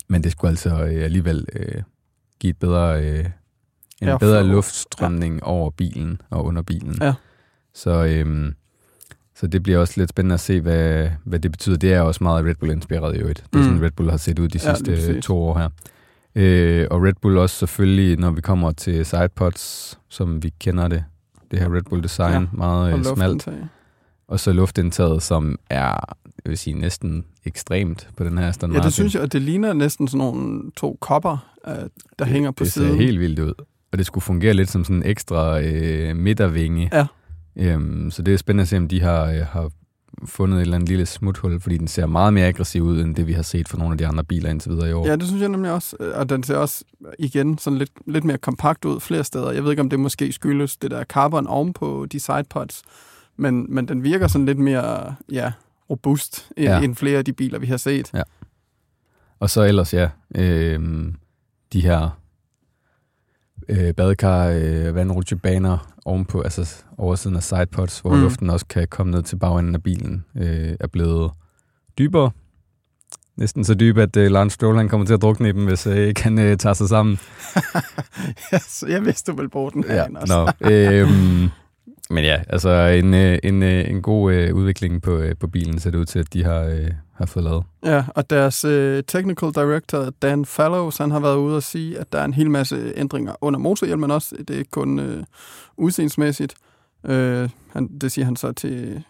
Men 0.08 0.24
det 0.24 0.32
skulle 0.32 0.50
altså 0.50 0.70
øh, 0.70 1.04
alligevel 1.04 1.46
øh, 1.54 1.82
give 2.40 2.50
et 2.50 2.58
bedre, 2.58 3.04
øh, 3.04 3.26
en 4.02 4.08
ja, 4.08 4.18
bedre 4.18 4.44
luftstrømning 4.44 5.36
ja. 5.36 5.46
over 5.46 5.70
bilen 5.70 6.22
og 6.30 6.46
under 6.46 6.62
bilen. 6.62 6.98
Ja. 7.02 7.14
Så, 7.74 8.06
øh, 8.06 8.54
så 9.36 9.48
det 9.48 9.64
bliver 9.64 9.80
også 9.80 9.94
lidt 9.98 10.10
spændende 10.10 10.34
at 10.34 10.40
se, 10.40 10.62
hvad, 10.62 11.10
hvad 11.24 11.40
det 11.40 11.52
betyder. 11.52 11.78
Det 11.78 11.94
er 11.94 12.02
også 12.02 12.24
meget 12.24 12.46
Red 12.46 12.56
Bull-inspireret 12.56 13.16
i 13.16 13.20
øvrigt. 13.20 13.44
Det 13.54 13.56
er 13.56 13.58
mm. 13.58 13.64
sådan, 13.64 13.82
Red 13.82 13.92
Bull 13.92 14.10
har 14.10 14.18
set 14.18 14.40
ud 14.40 14.48
de 14.48 14.60
sidste 14.60 14.92
ja, 14.94 15.22
to 15.22 15.38
år 15.38 15.58
her. 15.58 15.70
Øh, 16.36 16.88
og 16.92 17.04
Red 17.04 17.14
Bull 17.22 17.38
også 17.38 17.56
selvfølgelig, 17.56 18.20
når 18.20 18.32
vi 18.32 18.42
kommer 18.42 18.72
til 18.72 19.06
sidepods, 19.06 20.00
som 20.10 20.44
vi 20.44 20.54
kender 20.60 20.88
det, 20.88 21.04
det 21.52 21.60
her 21.60 21.76
Red 21.76 21.82
Bull 21.82 22.04
design, 22.04 22.34
ja, 22.34 22.48
meget 22.52 22.94
og 22.94 23.00
øh, 23.00 23.06
smalt. 23.06 23.48
Og 24.28 24.40
så 24.40 24.54
luftindtaget, 24.54 25.24
som 25.24 25.60
er, 25.70 26.16
jeg 26.46 26.50
vil 26.50 26.58
sige, 26.58 26.74
næsten 26.80 27.26
ekstremt 27.46 28.10
på 28.18 28.24
den 28.24 28.38
her 28.38 28.48
Aston 28.48 28.70
Martin. 28.70 28.82
Ja, 28.82 28.86
det 28.86 28.94
synes 28.94 29.14
jeg, 29.14 29.22
og 29.22 29.34
det 29.34 29.42
ligner 29.42 29.74
næsten 29.74 30.08
sådan 30.08 30.18
nogle 30.18 30.72
to 30.78 30.98
kopper, 31.02 31.52
øh, 31.68 31.74
der 31.74 31.90
det, 32.20 32.28
hænger 32.28 32.52
på 32.52 32.64
det 32.64 32.72
siden. 32.72 32.88
Det 32.88 32.98
ser 32.98 33.06
helt 33.06 33.20
vildt 33.20 33.40
ud. 33.40 33.54
Og 33.92 33.98
det 33.98 34.06
skulle 34.06 34.22
fungere 34.22 34.54
lidt 34.54 34.70
som 34.70 34.84
sådan 34.84 34.96
en 34.96 35.06
ekstra 35.06 35.62
øh, 35.62 36.16
midtervinge. 36.16 36.90
Ja. 36.94 37.08
Øhm, 37.56 38.12
så 38.12 38.22
det 38.22 38.34
er 38.34 38.38
spændende 38.38 38.62
at 38.62 38.68
se, 38.68 38.78
om 38.78 38.88
de 38.88 39.02
har, 39.02 39.26
øh, 39.26 39.40
har 39.40 39.72
fundet 40.26 40.58
et 40.58 40.62
eller 40.62 40.76
andet 40.76 40.90
lille 40.90 41.06
smuthul, 41.06 41.60
fordi 41.60 41.78
den 41.78 41.88
ser 41.88 42.06
meget 42.06 42.34
mere 42.34 42.48
aggressiv 42.48 42.84
ud, 42.84 43.02
end 43.02 43.16
det 43.16 43.28
vi 43.28 43.34
har 43.34 43.42
set 43.42 43.68
for 43.68 43.78
nogle 43.78 43.94
af 43.94 43.98
de 43.98 44.08
andre 44.08 44.24
biler 44.24 44.50
indtil 44.50 44.72
videre 44.72 44.90
i 44.90 44.94
år. 44.94 45.08
Ja, 45.08 45.16
det 45.16 45.28
synes 45.28 45.42
jeg 45.42 45.50
nemlig 45.50 45.72
også. 45.72 45.96
Og 46.16 46.30
den 46.30 46.44
ser 46.44 46.58
også 46.58 46.84
igen 47.20 47.58
sådan 47.58 47.80
lidt, 47.80 47.92
lidt 48.08 48.24
mere 48.24 48.38
kompakt 48.38 48.86
ud 48.86 49.00
flere 49.00 49.24
steder. 49.24 49.52
Jeg 49.52 49.64
ved 49.64 49.72
ikke, 49.72 49.82
om 49.82 49.90
det 49.90 50.00
måske 50.00 50.32
skyldes 50.32 50.78
det 50.78 50.92
der 50.92 51.04
carbon 51.04 51.48
ovenpå 51.48 52.06
de 52.12 52.20
sidepods, 52.20 52.82
men, 53.38 53.66
men 53.70 53.88
den 53.88 54.04
virker 54.04 54.28
sådan 54.28 54.46
lidt 54.46 54.60
mere 54.60 55.16
ja, 55.32 55.52
robust 55.90 56.52
end, 56.58 56.68
ja. 56.68 56.82
end 56.82 56.96
flere 56.96 57.18
af 57.18 57.26
de 57.26 57.34
biler, 57.34 57.60
vi 57.60 57.68
har 57.68 57.78
set. 57.78 58.12
Ja. 58.14 58.22
Og 59.40 59.50
så 59.50 59.64
ellers, 59.64 59.94
ja, 59.94 60.10
øh, 60.36 60.80
de 61.74 61.82
her 61.82 62.20
øh, 63.70 63.94
badekar, 63.94 64.48
øh, 64.48 64.96
vandrutsjebaner 64.96 65.92
ovenpå, 66.06 66.42
altså 66.42 66.84
oversiden 66.98 67.36
af 67.36 67.44
sidepods, 67.44 68.00
hvor 68.00 68.16
mm. 68.16 68.22
luften 68.22 68.50
også 68.50 68.66
kan 68.66 68.88
komme 68.88 69.12
ned 69.12 69.24
til 69.24 69.36
bagenden 69.36 69.76
af 69.76 69.84
bilen, 69.84 70.26
øh, 70.38 70.76
er 70.80 70.88
blevet 70.88 71.32
dybere. 71.98 72.32
Næsten 73.38 73.64
så 73.64 73.74
dyb, 73.74 73.98
at 73.98 74.18
øh, 74.18 74.32
Lance 74.32 74.54
Stroll 74.54 74.78
han 74.78 74.90
kommer 74.90 75.08
til 75.08 75.14
at 75.14 75.22
drukne 75.22 75.50
i 75.50 75.52
dem, 75.52 75.66
hvis 75.66 75.88
øh, 75.88 75.98
ikke 75.98 76.24
han 76.24 76.40
øh, 76.40 76.58
tager 76.58 76.74
sig 76.74 76.90
sammen. 76.90 77.20
yes, 78.54 78.84
jeg 78.88 79.06
vidste, 79.06 79.32
du 79.32 79.36
ville 79.36 79.50
bruge 79.50 79.72
den 79.72 79.86
ja, 79.90 80.06
også. 80.16 80.54
no, 80.62 80.70
øh, 80.72 81.10
men 82.10 82.24
ja, 82.24 82.42
altså 82.50 82.70
en, 82.70 83.14
øh, 83.14 83.40
en, 83.44 83.64
øh, 83.64 83.90
en 83.90 84.02
god 84.02 84.34
øh, 84.34 84.56
udvikling 84.56 85.02
på, 85.02 85.18
øh, 85.18 85.36
på 85.38 85.48
bilen 85.48 85.80
ser 85.80 85.92
det 85.92 85.98
ud 85.98 86.06
til, 86.06 86.20
at 86.20 86.34
de 86.34 86.44
har, 86.44 86.62
øh, 86.62 86.92
har 87.14 87.26
fået 87.26 87.44
lavet. 87.44 87.64
Ja, 87.86 88.06
og 88.16 88.30
deres 88.30 88.64
øh, 88.64 89.04
technical 89.08 89.54
director, 89.54 90.10
Dan 90.22 90.46
Fallows, 90.46 90.98
han 90.98 91.12
har 91.12 91.20
været 91.20 91.38
ude 91.38 91.56
og 91.56 91.64
sige, 91.64 92.00
at 92.00 92.14
der 92.14 92.20
er 92.20 92.26
en 92.26 92.34
hel 92.34 92.52
masse 92.52 92.94
ændringer 92.96 93.36
under 93.42 93.60
motorhjelmen 93.60 94.12
også. 94.12 94.36
Det 94.36 94.50
er 94.50 94.58
ikke 94.58 94.72
kun 94.72 95.00
øh, 95.00 95.24
udseendsmæssigt. 95.78 96.56
Øh, 97.06 97.50
han, 97.74 97.88
det 98.02 98.12
siger 98.12 98.26
han 98.26 98.36
så 98.36 98.52
til 98.52 99.04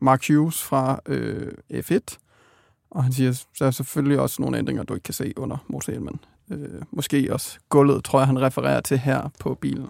Mark 0.00 0.28
Hughes 0.28 0.62
fra 0.62 1.00
øh, 1.06 1.52
F1. 1.74 2.18
Og 2.90 3.04
han 3.04 3.12
siger, 3.12 3.44
der 3.58 3.66
er 3.66 3.70
selvfølgelig 3.70 4.20
også 4.20 4.42
nogle 4.42 4.58
ændringer, 4.58 4.82
du 4.82 4.94
ikke 4.94 5.04
kan 5.04 5.14
se 5.14 5.32
under 5.36 5.56
motorhjelmen. 5.68 6.20
Øh, 6.50 6.82
måske 6.90 7.28
også 7.32 7.58
gulvet, 7.68 8.04
tror 8.04 8.20
jeg, 8.20 8.26
han 8.26 8.42
refererer 8.42 8.80
til 8.80 8.98
her 8.98 9.30
på 9.40 9.54
bilen. 9.54 9.88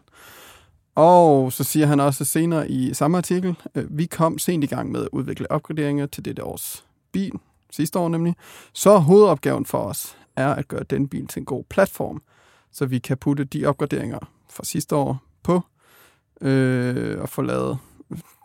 Og 0.94 1.52
så 1.52 1.64
siger 1.64 1.86
han 1.86 2.00
også 2.00 2.24
senere 2.24 2.70
i 2.70 2.94
samme 2.94 3.16
artikel, 3.16 3.56
øh, 3.74 3.98
vi 3.98 4.06
kom 4.06 4.38
sent 4.38 4.64
i 4.64 4.66
gang 4.66 4.92
med 4.92 5.02
at 5.02 5.08
udvikle 5.12 5.50
opgraderinger 5.50 6.06
til 6.06 6.24
dette 6.24 6.44
års 6.44 6.84
bil, 7.12 7.32
sidste 7.70 7.98
år 7.98 8.08
nemlig. 8.08 8.36
Så 8.72 8.98
hovedopgaven 8.98 9.66
for 9.66 9.78
os 9.78 10.16
er 10.36 10.48
at 10.48 10.68
gøre 10.68 10.82
den 10.90 11.08
bil 11.08 11.26
til 11.26 11.40
en 11.40 11.44
god 11.44 11.64
platform, 11.70 12.22
så 12.72 12.86
vi 12.86 12.98
kan 12.98 13.16
putte 13.16 13.44
de 13.44 13.66
opgraderinger 13.66 14.18
fra 14.50 14.64
sidste 14.64 14.96
år 14.96 15.22
på, 15.42 15.60
øh, 16.40 17.20
og 17.20 17.28
få 17.28 17.42
lavet, 17.42 17.78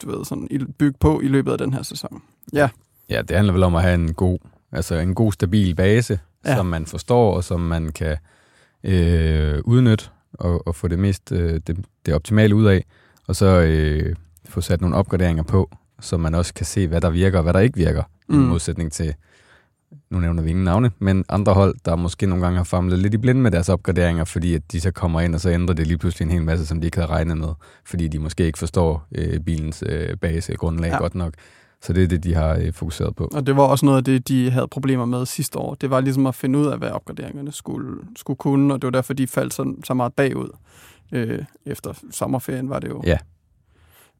du 0.04 0.12
ved, 0.12 0.26
sådan 0.26 0.74
bygge 0.80 0.98
på 1.00 1.22
i 1.22 1.28
løbet 1.28 1.52
af 1.52 1.58
den 1.58 1.74
her 1.74 1.84
sæson. 1.84 2.22
Ja. 2.54 2.70
Ja, 3.10 3.22
det 3.22 3.36
handler 3.36 3.54
vel 3.54 3.64
om 3.64 3.76
at 3.76 3.82
have 3.82 3.96
en 3.96 4.14
god, 4.14 4.40
altså 4.72 4.96
en 4.96 5.16
god 5.16 5.32
stabil 5.32 5.76
base, 5.76 6.20
ja. 6.46 6.56
som 6.56 6.66
man 6.66 6.86
forstår, 6.86 7.36
og 7.36 7.44
som 7.44 7.60
man 7.60 7.92
kan 7.92 8.18
øh, 8.84 9.62
udnytte 9.66 10.06
og, 10.34 10.68
og 10.68 10.76
få 10.76 10.88
det 10.88 11.00
mest 11.00 11.32
øh, 11.32 11.62
det, 11.68 11.86
det 12.08 12.16
optimale 12.16 12.56
ud 12.56 12.66
af, 12.66 12.86
og 13.28 13.36
så 13.36 13.46
øh, 13.46 14.16
få 14.46 14.62
sat 14.62 14.82
nogle 14.82 14.96
opgraderinger 14.96 15.44
på, 15.44 15.70
så 16.02 16.18
man 16.18 16.36
også 16.36 16.54
kan 16.54 16.66
se, 16.66 16.88
hvad 16.88 17.02
der 17.02 17.10
virker 17.10 17.38
og 17.38 17.44
hvad 17.44 17.54
der 17.54 17.60
ikke 17.60 17.78
virker, 17.78 18.04
mm. 18.30 18.44
i 18.44 18.48
modsætning 18.48 18.92
til, 18.92 19.14
nu 20.10 20.20
nævner 20.20 20.44
vi 20.44 20.50
ingen 20.50 20.66
navne, 20.66 20.92
men 21.00 21.26
andre 21.30 21.54
hold, 21.54 21.76
der 21.86 21.96
måske 21.96 22.26
nogle 22.26 22.44
gange 22.44 22.58
har 22.58 22.64
famlet 22.64 23.00
lidt 23.00 23.14
i 23.14 23.18
blinde 23.18 23.42
med 23.42 23.52
deres 23.52 23.70
opgraderinger, 23.70 24.24
fordi 24.24 24.54
at 24.54 24.72
de 24.72 24.82
så 24.82 24.92
kommer 24.92 25.22
ind, 25.22 25.36
og 25.36 25.42
så 25.42 25.50
ændrer 25.50 25.76
det 25.76 25.88
lige 25.88 25.98
pludselig 25.98 26.26
en 26.26 26.32
hel 26.32 26.44
masse, 26.44 26.66
som 26.66 26.82
de 26.82 26.88
ikke 26.88 26.98
havde 26.98 27.12
regnet 27.12 27.38
med, 27.38 27.50
fordi 27.86 28.08
de 28.08 28.20
måske 28.20 28.46
ikke 28.46 28.60
forstår 28.60 29.08
øh, 29.16 29.40
bilens 29.40 29.84
øh, 29.86 30.18
base 30.18 30.54
grundlag 30.54 30.90
ja. 30.92 30.98
godt 30.98 31.16
nok. 31.16 31.34
Så 31.82 31.94
det 31.94 32.04
er 32.04 32.08
det, 32.08 32.24
de 32.24 32.34
har 32.34 32.56
øh, 32.56 32.74
fokuseret 32.74 33.16
på. 33.16 33.30
Og 33.34 33.48
det 33.48 33.58
var 33.58 33.64
også 33.64 33.86
noget 33.86 33.98
af 33.98 34.04
det, 34.04 34.28
de 34.28 34.52
havde 34.52 34.68
problemer 34.68 35.06
med 35.06 35.26
sidste 35.26 35.60
år. 35.60 35.76
Det 35.76 35.90
var 35.90 36.02
ligesom 36.02 36.26
at 36.26 36.36
finde 36.36 36.60
ud 36.60 36.66
af, 36.66 36.78
hvad 36.78 36.90
opgraderingerne 36.90 37.52
skulle, 37.52 37.98
skulle 38.16 38.38
kunne, 38.38 38.74
og 38.74 38.82
det 38.82 38.88
var 38.88 38.92
derfor, 38.92 39.14
de 39.14 39.28
faldt 39.28 39.54
så, 39.54 39.74
så 39.84 39.94
meget 39.94 40.14
bagud. 40.14 40.50
Øh, 41.12 41.44
efter 41.66 41.94
sommerferien 42.12 42.70
var 42.70 42.80
det 42.80 42.90
jo. 42.90 43.02
Ja. 43.06 43.18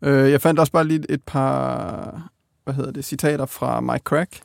Øh, 0.02 0.32
jeg 0.32 0.42
fandt 0.42 0.60
også 0.60 0.72
bare 0.72 0.88
lige 0.88 1.06
et 1.10 1.24
par 1.24 2.32
hvad 2.68 2.76
hedder 2.76 2.92
det, 2.92 3.06
citater 3.06 3.46
fra 3.46 3.82
Mike 3.82 4.04
Crack, 4.04 4.42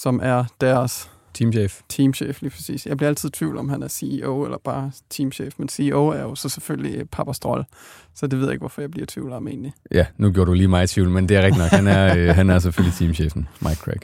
som 0.00 0.20
er 0.22 0.44
deres 0.60 1.10
Teamchef. 1.34 1.80
Teamchef, 1.88 2.42
lige 2.42 2.50
præcis. 2.50 2.86
Jeg 2.86 2.96
bliver 2.96 3.08
altid 3.08 3.28
i 3.28 3.32
tvivl 3.32 3.58
om, 3.58 3.68
han 3.68 3.82
er 3.82 3.88
CEO 3.88 4.44
eller 4.44 4.58
bare 4.64 4.92
teamchef, 5.10 5.54
men 5.58 5.68
CEO 5.68 6.08
er 6.08 6.22
jo 6.22 6.34
så 6.34 6.48
selvfølgelig 6.48 7.10
Papa 7.10 7.32
Stroll, 7.32 7.64
så 8.14 8.26
det 8.26 8.38
ved 8.38 8.46
jeg 8.46 8.52
ikke, 8.52 8.60
hvorfor 8.60 8.80
jeg 8.80 8.90
bliver 8.90 9.02
i 9.02 9.06
tvivl 9.06 9.32
om 9.32 9.48
egentlig. 9.48 9.72
Ja, 9.90 10.06
nu 10.16 10.30
gjorde 10.30 10.48
du 10.48 10.52
lige 10.54 10.68
mig 10.68 10.84
i 10.84 10.86
tvivl, 10.86 11.10
men 11.10 11.28
det 11.28 11.36
er 11.36 11.42
rigtigt 11.42 11.58
nok. 11.58 11.70
Han 11.70 11.86
er, 11.86 12.16
øh, 12.16 12.34
han 12.34 12.50
er 12.50 12.58
selvfølgelig 12.58 12.94
teamchefen, 12.94 13.48
Mike 13.60 13.76
Craig. 13.76 14.00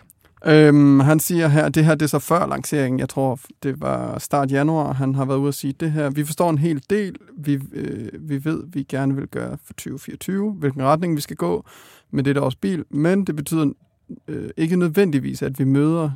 Øhm, 0.47 1.01
han 1.01 1.21
siger 1.21 1.49
her, 1.49 1.69
det 1.69 1.85
her 1.85 1.95
det 1.95 2.03
er 2.03 2.09
så 2.09 2.19
før 2.19 2.47
lanceringen, 2.47 2.99
jeg 2.99 3.09
tror 3.09 3.41
det 3.63 3.81
var 3.81 4.19
start 4.19 4.51
januar, 4.51 4.93
han 4.93 5.15
har 5.15 5.25
været 5.25 5.39
ude 5.39 5.49
at 5.49 5.55
sige 5.55 5.73
det 5.73 5.93
her. 5.93 6.11
Vi 6.11 6.25
forstår 6.25 6.51
en 6.51 6.59
hel 6.59 6.83
del, 6.91 7.17
vi, 7.39 7.61
øh, 7.73 8.29
vi 8.29 8.45
ved, 8.45 8.65
vi 8.67 8.83
gerne 8.83 9.15
vil 9.15 9.29
gøre 9.29 9.59
for 9.65 9.73
2024, 9.73 10.53
hvilken 10.53 10.83
retning 10.83 11.17
vi 11.17 11.21
skal 11.21 11.37
gå 11.37 11.65
med 12.11 12.25
det 12.25 12.39
års 12.39 12.57
bil, 12.57 12.85
men 12.91 13.25
det 13.25 13.37
betyder 13.37 13.73
øh, 14.29 14.51
ikke 14.57 14.77
nødvendigvis, 14.77 15.43
at 15.43 15.59
vi 15.59 15.65
møder 15.65 16.11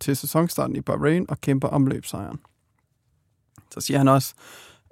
til 0.00 0.16
sæsonstarten 0.16 0.76
i 0.76 0.80
Bahrain 0.80 1.26
og 1.28 1.40
kæmper 1.40 1.68
om 1.68 1.86
løbsejren. 1.86 2.38
Så 3.74 3.80
siger 3.80 3.98
han 3.98 4.08
også, 4.08 4.34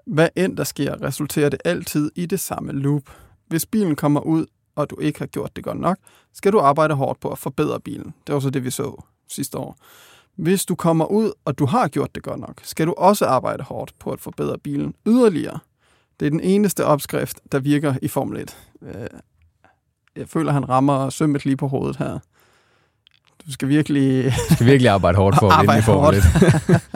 hvad 0.07 0.29
end 0.37 0.57
der 0.57 0.65
sker, 0.65 1.03
resulterer 1.03 1.49
det 1.49 1.61
altid 1.65 2.11
i 2.15 2.27
det 2.27 2.41
samme 2.41 2.73
loop. 2.73 3.03
Hvis 3.49 3.67
bilen 3.67 3.97
kommer 3.97 4.21
ud, 4.21 4.47
og 4.81 4.91
du 4.91 4.99
ikke 4.99 5.19
har 5.19 5.27
gjort 5.27 5.57
det 5.57 5.65
godt 5.65 5.81
nok, 5.81 5.99
skal 6.35 6.53
du 6.53 6.59
arbejde 6.59 6.95
hårdt 6.95 7.21
på 7.21 7.29
at 7.29 7.39
forbedre 7.39 7.81
bilen. 7.81 8.15
Det 8.27 8.35
var 8.35 8.41
så 8.41 8.51
det, 8.51 8.65
vi 8.65 8.71
så 8.71 9.03
sidste 9.29 9.59
år. 9.59 9.77
Hvis 10.37 10.65
du 10.65 10.75
kommer 10.75 11.05
ud, 11.05 11.33
og 11.45 11.59
du 11.59 11.67
har 11.67 11.89
gjort 11.89 12.15
det 12.15 12.23
godt 12.23 12.41
nok, 12.41 12.61
skal 12.63 12.87
du 12.87 12.95
også 12.99 13.27
arbejde 13.27 13.63
hårdt 13.63 13.95
på 13.99 14.11
at 14.11 14.21
forbedre 14.21 14.59
bilen 14.59 14.95
yderligere. 15.07 15.59
Det 16.21 16.27
er 16.27 16.31
den 16.31 16.41
eneste 16.41 16.85
opskrift, 16.85 17.41
der 17.53 17.59
virker 17.59 17.95
i 18.03 18.09
Formel 18.09 18.41
1. 18.41 18.57
Øh, 18.83 19.07
jeg 20.17 20.29
føler, 20.29 20.53
han 20.53 20.69
rammer 20.69 21.11
sømmet 21.11 21.45
lige 21.45 21.57
på 21.57 21.69
hovedet 21.69 21.97
her. 21.97 22.19
Du 23.47 23.53
skal 23.53 23.69
virkelig... 23.69 24.25
Du 24.49 24.55
skal 24.55 24.67
virkelig 24.67 24.91
arbejde 24.91 25.17
hårdt 25.17 25.37
for 25.39 25.51
at 25.51 25.63
vinde 25.63 25.79
i 25.79 25.83
Formel 25.83 26.19
1. 26.19 26.25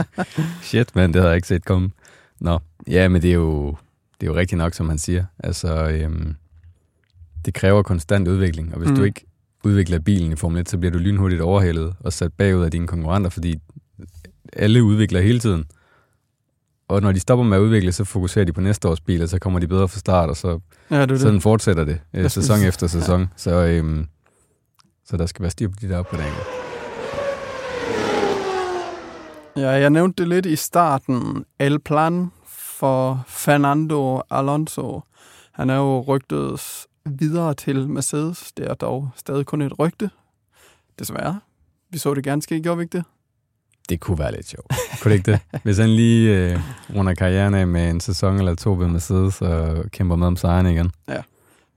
Shit, 0.68 0.96
man, 0.96 1.12
det 1.12 1.16
havde 1.16 1.28
jeg 1.28 1.36
ikke 1.36 1.48
set 1.48 1.64
komme. 1.64 1.90
Nå, 2.40 2.58
ja, 2.86 3.08
men 3.08 3.22
det 3.22 3.30
er 3.30 3.34
jo, 3.34 3.76
det 4.20 4.26
er 4.26 4.30
jo 4.30 4.36
rigtigt 4.36 4.58
nok, 4.58 4.74
som 4.74 4.88
han 4.88 4.98
siger. 4.98 5.24
Altså, 5.38 5.88
øhm, 5.88 6.36
det 7.44 7.54
kræver 7.54 7.82
konstant 7.82 8.28
udvikling, 8.28 8.72
og 8.72 8.78
hvis 8.78 8.90
mm. 8.90 8.96
du 8.96 9.02
ikke 9.02 9.26
udvikler 9.64 9.98
bilen 9.98 10.32
i 10.32 10.36
Formel 10.36 10.60
1, 10.60 10.68
så 10.68 10.78
bliver 10.78 10.92
du 10.92 10.98
lynhurtigt 10.98 11.42
overhældet 11.42 11.94
og 12.00 12.12
sat 12.12 12.32
bagud 12.32 12.64
af 12.64 12.70
dine 12.70 12.86
konkurrenter, 12.86 13.30
fordi 13.30 13.60
alle 14.52 14.84
udvikler 14.84 15.20
hele 15.20 15.38
tiden. 15.38 15.64
Og 16.88 17.02
når 17.02 17.12
de 17.12 17.20
stopper 17.20 17.44
med 17.44 17.56
at 17.56 17.60
udvikle, 17.60 17.92
så 17.92 18.04
fokuserer 18.04 18.44
de 18.44 18.52
på 18.52 18.60
næste 18.60 18.88
års 18.88 19.00
bil, 19.00 19.22
og 19.22 19.28
så 19.28 19.38
kommer 19.38 19.60
de 19.60 19.68
bedre 19.68 19.88
fra 19.88 19.98
start, 19.98 20.30
og 20.30 20.36
så 20.36 20.60
ja, 20.90 21.06
det 21.06 21.20
sådan 21.20 21.34
det. 21.34 21.42
fortsætter 21.42 21.84
det 21.84 22.00
øh, 22.14 22.30
sæson 22.30 22.62
efter 22.62 22.86
sæson. 22.86 23.20
Ja. 23.20 23.26
Så, 23.36 23.50
øhm, 23.50 24.06
så 25.04 25.16
der 25.16 25.26
skal 25.26 25.42
være 25.42 25.50
styr 25.50 25.68
på 25.68 25.74
de 25.80 25.88
der 25.88 25.98
opgraderinger. 25.98 26.40
Ja, 29.56 29.70
jeg 29.70 29.90
nævnte 29.90 30.22
det 30.22 30.28
lidt 30.28 30.46
i 30.46 30.56
starten. 30.56 31.44
El 31.58 31.80
Plan 31.80 32.30
for 32.46 33.24
Fernando 33.28 34.20
Alonso. 34.30 35.00
Han 35.52 35.70
er 35.70 35.76
jo 35.76 36.00
rygtet 36.00 36.60
videre 37.04 37.54
til 37.54 37.88
Mercedes. 37.88 38.52
Det 38.52 38.70
er 38.70 38.74
dog 38.74 39.10
stadig 39.16 39.46
kun 39.46 39.62
et 39.62 39.78
rygte. 39.78 40.10
Desværre. 40.98 41.40
Vi 41.90 41.98
så 41.98 42.14
det 42.14 42.24
gerne 42.24 42.42
ske, 42.42 42.60
gjorde 42.60 42.78
vi 42.78 42.82
ikke 42.82 42.96
det? 42.96 43.04
Det 43.88 44.00
kunne 44.00 44.18
være 44.18 44.32
lidt 44.32 44.48
sjovt. 44.48 44.72
Kunne 45.02 45.12
det 45.12 45.18
ikke 45.18 45.32
det? 45.32 45.40
Hvis 45.64 45.78
han 45.78 45.90
lige 45.90 46.36
øh, 46.36 46.60
runder 46.96 47.14
karrieren 47.14 47.54
af 47.54 47.66
med 47.66 47.90
en 47.90 48.00
sæson 48.00 48.38
eller 48.38 48.54
to 48.54 48.72
ved 48.72 48.88
Mercedes 48.88 49.42
og 49.42 49.90
kæmper 49.90 50.16
med 50.16 50.26
om 50.26 50.36
sejren 50.36 50.66
igen. 50.66 50.90
Ja. 51.08 51.22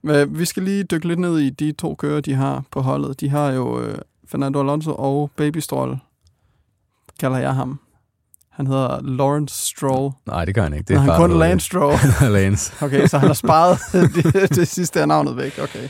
Men 0.02 0.38
vi 0.38 0.44
skal 0.44 0.62
lige 0.62 0.84
dykke 0.84 1.08
lidt 1.08 1.18
ned 1.18 1.38
i 1.38 1.50
de 1.50 1.72
to 1.72 1.94
kører, 1.94 2.20
de 2.20 2.34
har 2.34 2.64
på 2.70 2.80
holdet. 2.80 3.20
De 3.20 3.28
har 3.28 3.52
jo 3.52 3.80
øh, 3.80 3.98
Fernando 4.26 4.60
Alonso 4.60 4.94
og 4.94 5.30
Baby 5.36 5.58
Stroll, 5.58 5.98
kalder 7.20 7.38
jeg 7.38 7.54
ham. 7.54 7.80
Han 8.58 8.66
hedder 8.66 9.00
Lawrence 9.02 9.66
Stroll. 9.66 10.12
Nej, 10.26 10.44
det 10.44 10.54
gør 10.54 10.62
han 10.62 10.72
ikke. 10.72 10.88
Det 10.88 10.96
er 10.96 11.00
han 11.00 11.16
kun 11.16 11.38
Lance 11.38 11.66
Stroll. 11.66 11.98
Lance. 12.36 12.72
okay, 12.84 13.06
så 13.06 13.18
han 13.18 13.26
har 13.26 13.34
sparet 13.34 13.78
det, 14.14 14.56
det 14.56 14.68
sidste 14.68 15.00
af 15.00 15.08
navnet 15.08 15.36
væk. 15.36 15.58
Okay. 15.62 15.88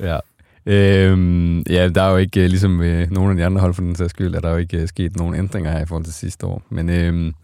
Ja. 0.00 0.18
Øhm, 0.66 1.60
ja, 1.60 1.88
der 1.88 2.02
er 2.02 2.10
jo 2.10 2.16
ikke, 2.16 2.40
øh, 2.40 2.48
ligesom 2.48 2.80
øh, 2.80 3.10
nogle 3.10 3.30
af 3.30 3.36
de 3.36 3.44
andre 3.44 3.60
hold 3.60 3.74
for 3.74 3.82
den 3.82 3.94
sags 3.94 4.10
skyld, 4.10 4.34
er 4.34 4.40
der 4.40 4.50
jo 4.50 4.56
ikke 4.56 4.76
øh, 4.76 4.88
sket 4.88 5.16
nogen 5.16 5.34
ændringer 5.34 5.70
her 5.70 5.80
i 5.80 5.86
forhold 5.86 6.04
til 6.04 6.14
sidste 6.14 6.46
år. 6.46 6.62
Men 6.70 6.90
øhm, 6.90 7.34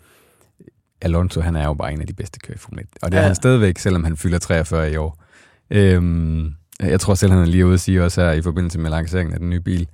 Alonso, 1.02 1.40
han 1.40 1.56
er 1.56 1.64
jo 1.64 1.74
bare 1.74 1.92
en 1.92 2.00
af 2.00 2.06
de 2.06 2.14
bedste 2.14 2.38
kører 2.40 2.54
i 2.54 2.58
Formel 2.58 2.80
1. 2.80 2.86
Og 3.02 3.12
det 3.12 3.18
er 3.18 3.20
ja. 3.20 3.26
han 3.26 3.34
stadigvæk, 3.34 3.78
selvom 3.78 4.04
han 4.04 4.16
fylder 4.16 4.38
43 4.38 4.92
i 4.92 4.96
år. 4.96 5.22
Øhm, 5.70 6.54
jeg 6.80 7.00
tror 7.00 7.14
selv, 7.14 7.32
han 7.32 7.40
er 7.40 7.46
lige 7.46 7.66
ude 7.66 7.74
at 7.74 7.80
sige 7.80 8.04
også 8.04 8.20
her 8.20 8.32
i 8.32 8.42
forbindelse 8.42 8.78
med 8.78 8.90
lanceringen 8.90 9.32
af 9.32 9.38
den 9.38 9.50
nye 9.50 9.60
bil. 9.60 9.88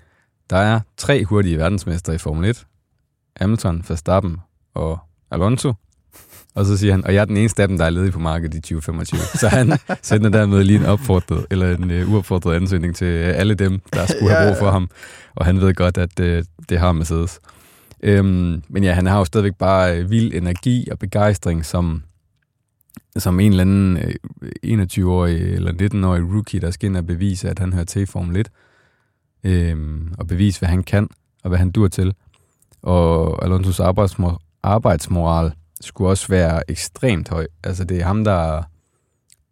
Der 0.50 0.56
er 0.56 0.80
tre 0.96 1.24
hurtige 1.24 1.58
verdensmester 1.58 2.12
i 2.12 2.18
Formel 2.18 2.50
1. 2.50 2.66
Hamilton, 3.36 3.84
Verstappen 3.88 4.36
og 4.74 4.98
Alonso. 5.30 5.72
Og 6.54 6.66
så 6.66 6.76
siger 6.76 6.92
han, 6.92 7.04
og 7.04 7.14
jeg 7.14 7.20
er 7.20 7.24
den 7.24 7.36
eneste 7.36 7.62
af 7.62 7.68
dem, 7.68 7.78
der 7.78 7.84
er 7.84 7.90
ledig 7.90 8.12
på 8.12 8.18
markedet 8.18 8.54
i 8.54 8.60
2025. 8.60 9.20
Så 9.20 9.48
han 9.48 9.72
sender 10.02 10.30
dermed 10.30 10.64
lige 10.64 10.78
en 10.78 10.84
opfordret, 10.86 11.46
eller 11.50 11.76
en 11.76 11.90
uh, 12.02 12.12
uopfordret 12.12 12.54
ansøgning 12.56 12.96
til 12.96 13.04
alle 13.04 13.54
dem, 13.54 13.80
der 13.92 14.06
skulle 14.06 14.30
have 14.30 14.48
brug 14.50 14.58
for 14.58 14.70
ham. 14.70 14.90
Og 15.34 15.46
han 15.46 15.60
ved 15.60 15.74
godt, 15.74 15.98
at 15.98 16.20
uh, 16.20 16.44
det 16.68 16.78
har 16.78 16.92
Mercedes. 16.92 17.40
Øhm, 18.02 18.62
men 18.68 18.84
ja, 18.84 18.92
han 18.92 19.06
har 19.06 19.18
jo 19.18 19.24
stadigvæk 19.24 19.54
bare 19.54 20.00
uh, 20.04 20.10
vild 20.10 20.34
energi 20.34 20.88
og 20.90 20.98
begejstring, 20.98 21.64
som, 21.64 22.02
som 23.16 23.40
en 23.40 23.50
eller 23.50 23.62
anden 23.62 23.96
uh, 23.96 24.82
21-årig 24.82 25.40
eller 25.54 25.72
19-årig 25.72 26.34
rookie, 26.34 26.60
der 26.60 26.70
skal 26.70 26.86
ind 26.88 26.96
og 26.96 27.06
bevise, 27.06 27.50
at 27.50 27.58
han 27.58 27.72
hører 27.72 27.84
til 27.84 28.02
i 28.02 28.06
Formel 28.06 28.36
1. 28.36 28.48
Øhm, 29.44 30.14
og 30.18 30.26
bevise, 30.26 30.58
hvad 30.58 30.68
han 30.68 30.82
kan, 30.82 31.08
og 31.44 31.48
hvad 31.48 31.58
han 31.58 31.70
dur 31.70 31.88
til. 31.88 32.14
Og 32.82 33.44
Alonso's 33.44 33.80
arbejdsmor- 33.82 34.42
arbejdsmoral 34.62 35.52
skulle 35.80 36.10
også 36.10 36.28
være 36.28 36.70
ekstremt 36.70 37.28
høj. 37.28 37.46
Altså 37.64 37.84
det 37.84 38.00
er 38.00 38.04
ham, 38.04 38.24
der, 38.24 38.62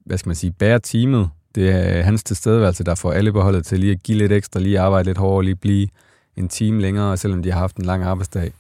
hvad 0.07 0.19
skal 0.19 0.29
man 0.29 0.37
sige, 0.37 0.53
bærer 0.53 0.79
teamet. 0.79 1.31
Det 1.55 1.71
er 1.71 2.03
hans 2.03 2.25
tilstedeværelse, 2.25 2.85
der 2.85 2.95
får 2.95 3.13
alle 3.13 3.33
beholdet 3.33 3.67
til 3.67 3.81
lige 3.81 3.93
at 3.93 4.03
give 4.03 4.19
lidt 4.19 4.33
ekstra, 4.33 4.61
lige 4.61 4.81
arbejde 4.81 5.09
lidt 5.09 5.19
hårdere, 5.19 5.45
lige 5.45 5.57
blive 5.57 5.89
en 6.37 6.49
time 6.49 6.81
længere, 6.81 7.17
selvom 7.17 7.43
de 7.43 7.53
har 7.53 7.59
haft 7.59 7.77
en 7.77 7.85
lang 7.85 8.03
arbejdsdag. 8.03 8.53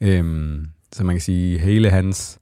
Øhm, 0.00 0.66
så 0.92 1.04
man 1.04 1.14
kan 1.14 1.20
sige, 1.20 1.58
hele 1.58 1.90
hans 1.90 2.38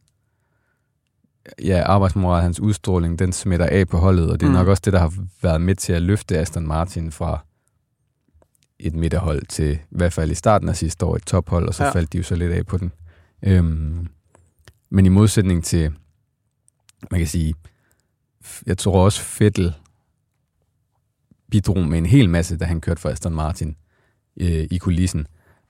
ja, 1.65 1.83
arbejdsmoral, 1.87 2.43
hans 2.43 2.61
udstråling, 2.61 3.19
den 3.19 3.33
smitter 3.33 3.67
af 3.67 3.89
på 3.89 3.99
holdet, 3.99 4.31
og 4.31 4.41
det 4.41 4.47
er 4.47 4.51
mm. 4.51 4.57
nok 4.57 4.69
også 4.69 4.83
det, 4.85 4.93
der 4.93 4.99
har 4.99 5.13
været 5.43 5.61
med 5.61 5.75
til 5.75 5.93
at 5.93 6.03
løfte 6.03 6.39
Aston 6.39 6.67
Martin 6.67 7.13
fra 7.13 7.45
et 8.79 8.95
midterhold 8.95 9.47
til, 9.47 9.75
i 9.75 9.79
hvert 9.91 10.13
fald 10.13 10.31
i 10.31 10.35
starten 10.35 10.69
af 10.69 10.77
sidste 10.77 11.07
år, 11.07 11.17
et 11.17 11.27
tophold, 11.27 11.69
og 11.69 11.75
så 11.75 11.85
ja. 11.85 11.91
faldt 11.91 12.13
de 12.13 12.19
jo 12.19 12.25
så 12.25 12.35
lidt 12.35 12.53
af 12.53 12.67
på 12.67 12.79
den. 12.79 12.93
Øhm, 13.47 14.09
men 14.91 15.07
i 15.07 15.09
modsætning 15.09 15.65
til, 15.65 15.95
man 17.11 17.21
kan 17.21 17.27
sige, 17.27 17.55
jeg 18.67 18.79
tror 18.79 19.05
også 19.05 19.21
Fettel 19.21 19.75
bidrog 21.51 21.87
med 21.87 21.99
en 21.99 22.07
hel 22.07 22.29
masse, 22.29 22.57
da 22.57 22.65
han 22.65 22.81
kørte 22.81 23.01
for 23.01 23.09
Aston 23.09 23.35
Martin 23.35 23.77
øh, 24.41 24.67
i 24.71 24.79
kulissen. 24.79 25.27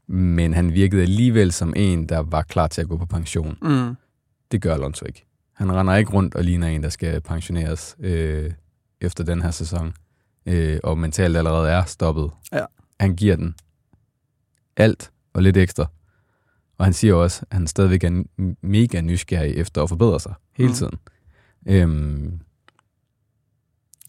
Men 0.07 0.55
han 0.55 0.73
virkede 0.73 1.03
alligevel 1.03 1.53
som 1.53 1.73
en, 1.77 2.09
der 2.09 2.19
var 2.19 2.43
klar 2.43 2.67
til 2.67 2.81
at 2.81 2.89
gå 2.89 2.97
på 2.97 3.07
pension. 3.07 3.59
Mm. 3.63 3.97
Det 4.53 4.63
gør 4.63 4.75
Alonso 4.75 5.07
ikke. 5.07 5.27
Han 5.53 5.73
render 5.73 5.97
ikke 5.97 6.13
rundt 6.13 6.35
og 6.35 6.45
ligner 6.45 6.69
en, 6.69 6.83
der 6.83 6.89
skal 6.89 7.21
pensioneres 7.21 7.97
øh, 7.99 8.53
efter 9.01 9.25
den 9.25 9.43
her 9.43 9.51
sæson. 9.51 9.95
Øh, 10.47 10.81
og 10.83 10.99
mentalt 10.99 11.37
allerede 11.37 11.71
er 11.71 11.85
stoppet. 11.85 12.31
Ja. 12.53 12.65
Han 13.01 13.17
giver 13.17 13.37
den 13.37 13.55
alt 14.77 15.11
og 15.33 15.43
lidt 15.43 15.57
ekstra. 15.57 15.87
Og 16.79 16.87
han 16.87 16.93
siger 16.93 17.15
også, 17.15 17.43
at 17.51 17.57
han 17.57 17.67
stadigvæk 17.67 18.05
er 18.05 18.23
mega 18.63 19.01
nysgerrig 19.01 19.57
efter 19.57 19.83
at 19.83 19.89
forbedre 19.89 20.21
sig 20.21 20.35
hele 20.57 20.69
mm. 20.69 20.75
tiden. 20.75 20.99
Øhm, 21.67 22.41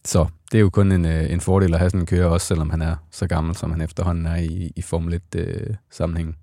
så 0.06 0.28
det 0.52 0.58
er 0.58 0.62
jo 0.62 0.70
kun 0.70 0.92
en, 0.92 1.06
øh, 1.06 1.32
en 1.32 1.42
fordel 1.42 1.74
at 1.74 1.80
have 1.80 1.90
sådan 1.90 2.00
en 2.00 2.06
kører, 2.06 2.28
også 2.28 2.48
selvom 2.48 2.70
han 2.70 2.82
er 2.82 2.96
så 3.12 3.28
gammel, 3.28 3.56
som 3.56 3.72
han 3.72 3.82
efterhånden 3.82 4.26
er 4.26 4.36
i, 4.36 4.72
i 4.76 4.82
Formel 4.82 5.22
1-sammenhæng. 5.36 6.28
Øh, 6.28 6.34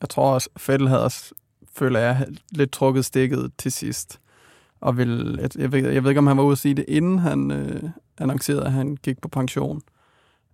jeg 0.00 0.08
tror 0.08 0.34
også, 0.34 0.48
Fettel 0.56 0.88
havde 0.88 1.04
også, 1.04 1.34
føler 1.76 2.00
jeg, 2.00 2.26
lidt 2.50 2.72
trukket 2.72 3.04
stikket 3.04 3.52
til 3.58 3.72
sidst. 3.72 4.20
Og 4.80 4.96
vil, 4.96 5.38
jeg, 5.40 5.50
jeg, 5.58 5.72
ved, 5.72 5.90
jeg 5.90 6.02
ved 6.02 6.10
ikke, 6.10 6.18
om 6.18 6.26
han 6.26 6.36
var 6.36 6.42
ude 6.42 6.52
at 6.52 6.58
sige 6.58 6.74
det, 6.74 6.84
inden 6.88 7.18
han 7.18 7.50
øh, 7.50 7.82
annoncerede, 8.18 8.64
at 8.64 8.72
han 8.72 8.96
gik 8.96 9.20
på 9.20 9.28
pension 9.28 9.82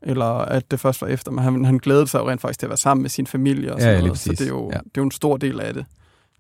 eller 0.02 0.25
at 0.25 0.71
det 0.71 0.81
først 0.81 1.02
var 1.02 1.09
efter, 1.09 1.31
men 1.31 1.45
han, 1.45 1.64
han 1.64 1.78
glædede 1.78 2.07
sig 2.07 2.19
jo 2.19 2.31
rent 2.31 2.40
faktisk 2.40 2.59
til 2.59 2.67
at 2.67 2.71
være 2.71 2.76
sammen 2.76 3.02
med 3.02 3.11
sin 3.11 3.26
familie 3.26 3.75
og 3.75 3.81
sådan 3.81 3.95
ja, 3.95 4.00
noget, 4.00 4.19
så 4.19 4.31
det 4.31 4.40
er, 4.40 4.49
jo, 4.49 4.71
ja. 4.73 4.78
det 4.78 4.85
er 4.85 4.90
jo 4.99 5.05
en 5.05 5.11
stor 5.11 5.37
del 5.37 5.61
af 5.61 5.75
det. 5.75 5.85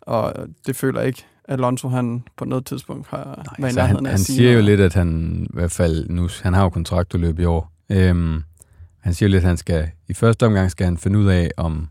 Og 0.00 0.34
det 0.66 0.76
føler 0.76 1.00
jeg 1.00 1.06
ikke, 1.06 1.24
at 1.44 1.52
Alonso 1.52 1.88
han 1.88 2.22
på 2.36 2.44
noget 2.44 2.66
tidspunkt 2.66 3.08
har 3.08 3.54
Nej, 3.58 3.72
været 3.72 3.90
i 3.90 3.94
han, 3.94 4.06
han 4.06 4.18
siger 4.18 4.52
jo 4.52 4.60
lidt, 4.60 4.80
at 4.80 4.94
han 4.94 5.40
i 5.50 5.54
hvert 5.54 5.72
fald 5.72 6.08
nu, 6.08 6.28
han 6.42 6.54
har 6.54 6.62
jo 6.62 6.68
kontraktudløb 6.68 7.38
i 7.38 7.44
år. 7.44 7.72
Øhm, 7.90 8.42
han 9.00 9.14
siger 9.14 9.28
jo 9.28 9.30
lidt, 9.30 9.42
at 9.42 9.48
han 9.48 9.56
skal, 9.56 9.90
i 10.08 10.14
første 10.14 10.46
omgang 10.46 10.70
skal 10.70 10.84
han 10.84 10.98
finde 10.98 11.18
ud 11.18 11.26
af, 11.26 11.50
om 11.56 11.88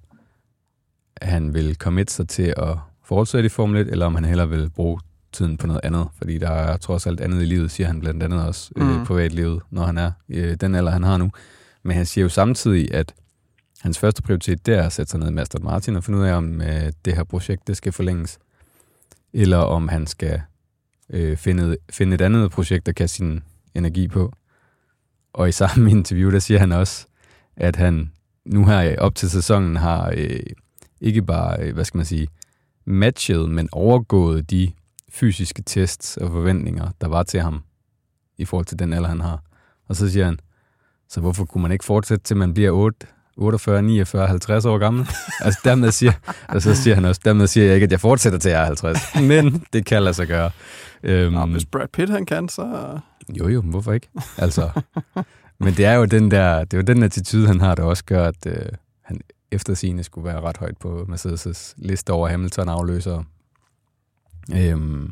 han 1.22 1.54
vil 1.54 1.76
commit 1.76 2.12
sig 2.12 2.28
til 2.28 2.54
at 2.58 2.78
fortsætte 3.06 3.46
i 3.46 3.50
Formel 3.50 3.82
1, 3.82 3.88
eller 3.92 4.06
om 4.06 4.16
han 4.16 4.26
hellere 4.26 4.50
vil 4.50 4.70
bruge 4.70 5.00
tiden 5.32 5.58
på 5.58 5.68
noget 5.68 5.82
andet, 5.84 6.08
fordi 6.18 6.38
der 6.38 6.50
er 6.50 6.78
trods 6.78 7.08
alt 7.08 7.22
andet 7.22 7.42
i 7.42 7.46
livet, 7.46 7.72
siger 7.72 7.88
han 7.88 8.00
blandt 8.00 8.24
andet 8.24 8.46
også, 8.46 8.72
øh, 8.76 8.88
mm. 8.88 9.00
øh, 9.00 9.06
privatlivet, 9.06 9.62
når 9.70 9.84
han 9.84 9.98
er 9.98 10.12
øh, 10.30 10.56
den 10.62 10.76
alder, 10.76 10.92
han 10.92 11.04
har 11.04 11.18
nu. 11.18 11.32
Men 11.88 11.96
han 11.96 12.06
siger 12.06 12.24
jo 12.24 12.30
samtidig, 12.30 12.94
at 12.94 13.16
hans 13.82 14.00
første 14.00 14.22
prioritet, 14.22 14.66
det 14.66 14.74
er 14.74 14.84
at 14.84 14.94
sætte 14.94 15.10
sig 15.12 15.20
ned 15.20 15.32
med 15.32 15.42
Aston 15.42 15.64
Martin 15.64 15.96
og 15.96 16.04
finde 16.04 16.20
ud 16.20 16.24
af, 16.24 16.34
om 16.34 16.62
øh, 16.62 16.92
det 17.06 17.16
her 17.16 17.24
projekt, 17.24 17.68
det 17.68 17.78
skal 17.78 17.92
forlænges, 17.92 18.40
eller 19.34 19.58
om 19.58 19.88
han 19.88 20.08
skal 20.08 20.42
øh, 21.10 21.38
finde, 21.38 21.78
finde 21.92 22.16
et 22.16 22.22
andet 22.22 22.52
projekt, 22.52 22.86
der 22.86 22.92
kan 22.92 23.08
sin 23.08 23.44
energi 23.76 24.08
på. 24.08 24.34
Og 25.34 25.50
i 25.50 25.52
samme 25.52 25.92
interview, 25.98 26.32
der 26.32 26.40
siger 26.40 26.60
han 26.60 26.72
også, 26.72 27.08
at 27.56 27.76
han 27.76 28.12
nu 28.46 28.66
her 28.66 28.92
øh, 28.92 28.96
op 28.98 29.16
til 29.16 29.30
sæsonen 29.30 29.76
har 29.76 30.14
øh, 30.18 30.40
ikke 31.02 31.22
bare, 31.22 31.60
øh, 31.60 31.74
hvad 31.74 31.86
skal 31.86 31.98
man 31.98 32.06
sige, 32.06 32.28
matchet, 32.86 33.50
men 33.50 33.70
overgået 33.72 34.52
de 34.52 34.72
fysiske 35.10 35.64
tests 35.66 36.18
og 36.18 36.32
forventninger, 36.32 36.92
der 37.02 37.08
var 37.08 37.24
til 37.24 37.42
ham 37.42 37.64
i 38.38 38.46
forhold 38.46 38.66
til 38.66 38.80
den 38.80 38.94
alder, 38.94 39.10
han 39.10 39.22
har. 39.22 39.44
Og 39.88 39.96
så 39.96 40.10
siger 40.10 40.26
han, 40.26 40.40
så 41.10 41.22
hvorfor 41.22 41.46
kunne 41.46 41.62
man 41.62 41.72
ikke 41.72 41.86
fortsætte 41.86 42.24
til 42.24 42.38
man 42.38 42.54
bliver 42.54 42.72
8, 42.72 43.08
48, 43.38 43.82
49, 43.82 44.28
50 44.28 44.66
år 44.66 44.78
gammel? 44.78 45.08
altså 45.46 45.60
dermed 45.64 45.92
siger, 45.92 46.12
og 46.50 46.62
så 46.62 46.76
siger 46.76 46.96
han 46.96 47.06
også, 47.06 47.22
dermed 47.26 47.48
siger 47.48 47.66
jeg 47.66 47.76
ikke, 47.76 47.86
at 47.86 47.92
jeg 47.92 48.00
fortsætter 48.00 48.40
til 48.40 48.52
jeg 48.52 48.62
er 48.62 48.66
50, 48.66 49.00
men 49.22 49.66
det 49.74 49.86
kan 49.86 50.04
lade 50.04 50.14
sig 50.14 50.28
gøre. 50.28 50.52
Øhm, 51.04 51.34
Nå, 51.34 51.46
hvis 51.46 51.66
Brad 51.66 51.88
Pitt 51.88 52.12
han 52.12 52.26
kan, 52.26 52.50
så... 52.50 53.00
Jo 53.30 53.48
jo, 53.48 53.62
hvorfor 53.62 53.94
ikke? 53.94 54.10
Altså, 54.38 54.70
men 55.60 55.74
det 55.74 55.86
er 55.86 55.94
jo 55.94 56.06
den 56.06 56.32
der, 56.32 56.60
det 56.64 56.74
er 56.74 56.78
jo 56.78 56.84
den 56.84 57.04
attitude, 57.04 57.48
han 57.48 57.62
har, 57.62 57.76
der 57.76 57.84
også 57.84 58.06
gør, 58.06 58.26
at 58.26 58.46
øh, 58.46 58.66
han 59.02 59.22
efter 59.52 59.74
sine 59.74 60.04
skulle 60.04 60.26
være 60.26 60.42
ret 60.42 60.58
højt 60.58 60.78
på 60.78 61.08
Mercedes' 61.10 61.74
liste 61.78 62.14
over 62.14 62.28
Hamilton 62.28 62.70
afløser. 62.70 63.24
Øhm, 64.56 65.12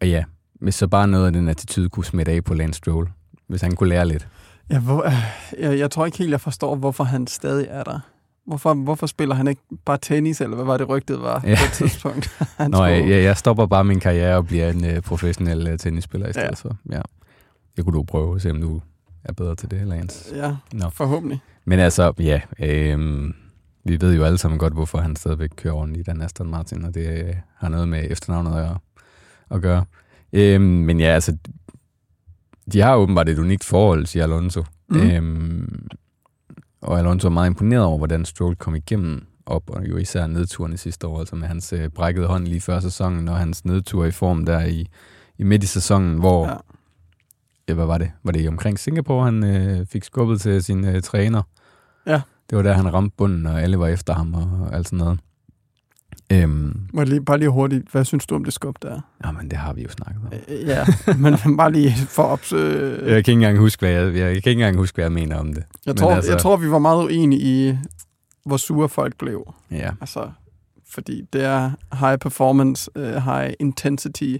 og 0.00 0.08
ja, 0.08 0.24
hvis 0.54 0.74
så 0.74 0.86
bare 0.86 1.08
noget 1.08 1.26
af 1.26 1.32
den 1.32 1.48
attitude 1.48 1.88
kunne 1.88 2.04
smitte 2.04 2.32
af 2.32 2.44
på 2.44 2.54
Lance 2.54 2.78
Stroll, 2.78 3.08
hvis 3.48 3.60
han 3.60 3.76
kunne 3.76 3.88
lære 3.88 4.08
lidt. 4.08 4.28
Ja, 4.70 4.78
hvor, 4.78 5.06
øh, 5.06 5.12
jeg, 5.58 5.78
jeg 5.78 5.90
tror 5.90 6.06
ikke 6.06 6.18
helt, 6.18 6.30
jeg 6.30 6.40
forstår, 6.40 6.74
hvorfor 6.74 7.04
han 7.04 7.26
stadig 7.26 7.66
er 7.70 7.84
der. 7.84 8.00
Hvorfor, 8.46 8.74
hvorfor 8.74 9.06
spiller 9.06 9.34
han 9.34 9.48
ikke 9.48 9.62
bare 9.84 9.98
tennis, 10.02 10.40
eller 10.40 10.56
hvad 10.56 10.64
var 10.64 10.76
det 10.76 10.88
rygtet 10.88 11.22
var 11.22 11.42
ja. 11.44 11.56
på 11.58 11.64
et 11.64 11.72
tidspunkt? 11.72 12.30
han 12.58 12.70
Nå, 12.70 12.84
jeg, 12.84 13.08
jeg 13.08 13.36
stopper 13.36 13.66
bare 13.66 13.84
min 13.84 14.00
karriere 14.00 14.36
og 14.36 14.46
bliver 14.46 14.70
en 14.70 14.84
uh, 14.84 15.02
professionel 15.02 15.72
uh, 15.72 15.78
tennisspiller 15.78 16.28
i 16.28 16.32
stedet 16.32 16.64
ja. 16.64 16.68
for. 16.68 16.76
Ja. 16.90 17.00
Det 17.76 17.84
kunne 17.84 17.94
du 17.94 18.02
prøve 18.02 18.34
at 18.34 18.42
se, 18.42 18.50
om 18.50 18.60
du 18.60 18.80
er 19.24 19.32
bedre 19.32 19.54
til 19.54 19.70
det, 19.70 19.86
Lance. 19.86 20.36
Ja, 20.36 20.56
Nå. 20.72 20.90
forhåbentlig. 20.90 21.40
Men 21.64 21.78
altså, 21.78 22.12
ja, 22.18 22.40
øh, 22.58 23.30
vi 23.84 24.00
ved 24.00 24.14
jo 24.14 24.24
alle 24.24 24.38
sammen 24.38 24.58
godt, 24.58 24.72
hvorfor 24.72 24.98
han 24.98 25.16
stadigvæk 25.16 25.50
kører 25.56 25.74
rundt 25.74 25.96
i 25.96 26.02
den 26.02 26.22
Aston 26.22 26.50
Martin, 26.50 26.84
og 26.84 26.94
det 26.94 27.26
øh, 27.26 27.34
har 27.56 27.68
noget 27.68 27.88
med 27.88 28.10
efternavnet 28.10 28.62
at, 28.62 28.70
at 29.50 29.62
gøre. 29.62 29.84
Øh, 30.32 30.60
men 30.60 31.00
ja, 31.00 31.06
altså, 31.06 31.36
de 32.72 32.80
har 32.80 32.96
åbenbart 32.96 33.28
et 33.28 33.38
unikt 33.38 33.64
forhold, 33.64 34.06
siger 34.06 34.24
Alonso. 34.24 34.64
Mm. 34.88 35.00
Øhm, 35.00 35.88
og 36.80 36.98
Alonso 36.98 37.28
er 37.28 37.32
meget 37.32 37.50
imponeret 37.50 37.84
over, 37.84 37.98
hvordan 37.98 38.24
Stroll 38.24 38.56
kom 38.56 38.74
igennem 38.74 39.26
op, 39.46 39.70
og 39.70 39.88
jo 39.88 39.96
især 39.96 40.26
nedturen 40.26 40.72
i 40.72 40.76
sidste 40.76 41.06
år, 41.06 41.18
altså 41.18 41.36
med 41.36 41.48
hans 41.48 41.72
øh, 41.72 41.88
brækkede 41.88 42.26
hånd 42.26 42.46
lige 42.46 42.60
før 42.60 42.80
sæsonen, 42.80 43.28
og 43.28 43.36
hans 43.36 43.64
nedtur 43.64 44.04
i 44.04 44.10
form 44.10 44.44
der 44.44 44.64
i, 44.64 44.86
i 45.38 45.44
midt 45.44 45.64
i 45.64 45.66
sæsonen, 45.66 46.18
hvor, 46.18 46.46
ja. 46.46 46.56
ja, 47.68 47.74
hvad 47.74 47.86
var 47.86 47.98
det? 47.98 48.10
Var 48.22 48.32
det 48.32 48.48
omkring 48.48 48.78
Singapore, 48.78 49.24
han 49.24 49.44
øh, 49.44 49.86
fik 49.86 50.04
skubbet 50.04 50.40
til 50.40 50.62
sin 50.62 50.84
øh, 50.84 51.02
træner? 51.02 51.42
Ja. 52.06 52.20
Det 52.50 52.56
var 52.56 52.62
der, 52.62 52.72
han 52.72 52.94
ramte 52.94 53.14
bunden, 53.16 53.46
og 53.46 53.62
alle 53.62 53.78
var 53.78 53.86
efter 53.86 54.14
ham 54.14 54.34
og 54.34 54.74
alt 54.74 54.86
sådan 54.86 54.98
noget. 54.98 55.20
Øhm, 56.32 56.88
Må 56.92 57.00
jeg 57.00 57.08
lige, 57.08 57.24
bare 57.24 57.38
lige 57.38 57.48
hurtigt, 57.48 57.88
hvad 57.92 58.04
synes 58.04 58.26
du 58.26 58.34
om 58.34 58.44
det 58.44 58.52
skub 58.52 58.76
der? 58.82 59.00
Jamen, 59.24 59.50
det 59.50 59.58
har 59.58 59.72
vi 59.72 59.82
jo 59.82 59.88
snakket 59.88 60.22
om. 60.24 60.32
Øh, 60.48 60.66
ja, 60.66 60.84
men 61.18 61.36
bare 61.56 61.72
lige 61.72 61.94
for 62.08 62.22
at 62.22 62.30
opsøge... 62.30 62.92
Jeg 62.92 63.08
kan 63.08 63.16
ikke 63.16 63.32
engang 63.32 63.58
huske, 63.58 63.80
hvad 63.80 63.90
jeg, 63.90 64.14
jeg, 64.14 64.28
kan 64.28 64.36
ikke 64.36 64.50
engang 64.50 64.76
huske, 64.76 64.96
hvad 64.96 65.04
jeg 65.04 65.12
mener 65.12 65.36
om 65.36 65.54
det. 65.54 65.64
Jeg 65.86 65.96
tror, 65.96 66.10
altså, 66.10 66.32
jeg 66.32 66.40
tror 66.40 66.56
vi 66.56 66.70
var 66.70 66.78
meget 66.78 67.04
uenige 67.04 67.40
i, 67.40 67.78
hvor 68.44 68.56
sure 68.56 68.88
folk 68.88 69.18
blev. 69.18 69.54
Ja. 69.70 69.90
Altså, 70.00 70.30
fordi 70.90 71.22
det 71.32 71.44
er 71.44 71.70
high 72.00 72.18
performance, 72.18 72.90
uh, 72.96 73.04
high 73.04 73.52
intensity 73.60 74.36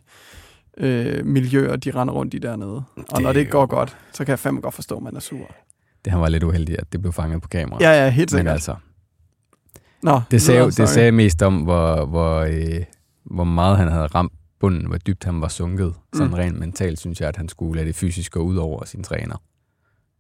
uh, 0.81 0.87
miljøer, 1.26 1.76
de 1.76 1.90
render 1.90 2.14
rundt 2.14 2.35
i 2.35 2.38
dernede. 2.38 2.83
Og 2.97 3.05
det 3.16 3.23
når 3.23 3.33
det 3.33 3.40
ikke 3.40 3.52
går 3.52 3.61
jo... 3.61 3.66
godt, 3.66 3.97
så 4.12 4.25
kan 4.25 4.31
jeg 4.31 4.38
fandme 4.38 4.61
godt 4.61 4.75
forstå, 4.75 4.97
at 4.97 5.02
man 5.02 5.16
er 5.16 5.21
sur. 5.21 5.50
Det 6.05 6.12
han 6.12 6.21
var 6.21 6.28
lidt 6.28 6.43
uheldig, 6.43 6.76
at 6.78 6.93
det 6.93 7.00
blev 7.00 7.12
fanget 7.12 7.43
på 7.43 7.49
kamera. 7.49 7.78
Ja, 7.81 8.05
ja, 8.05 8.11
helt 8.11 8.31
sikkert. 8.31 8.45
Men 8.45 8.52
altså, 8.52 8.75
Nå, 10.03 10.21
det, 10.31 10.43
sagde, 10.43 10.65
det 10.65 10.88
sagde 10.88 11.12
mest 11.12 11.43
om, 11.43 11.57
hvor, 11.57 12.07
hvor, 12.07 12.41
øh, 12.41 12.85
hvor 13.25 13.45
meget 13.45 13.76
han 13.76 13.88
havde 13.88 14.07
ramt 14.07 14.33
bunden, 14.61 14.87
hvor 14.87 14.99
dybt 14.99 15.25
han 15.25 15.41
var 15.41 15.49
sunket. 15.49 15.87
Mm. 15.87 16.19
Sådan 16.19 16.38
rent 16.38 16.59
mentalt 16.59 17.00
synes 17.00 17.21
jeg, 17.21 17.29
at 17.29 17.37
han 17.37 17.49
skulle 17.49 17.76
lade 17.76 17.87
det 17.87 17.95
fysisk 17.95 18.32
gå 18.32 18.41
ud 18.41 18.56
over 18.56 18.85
sin 18.85 19.02
træner. 19.02 19.43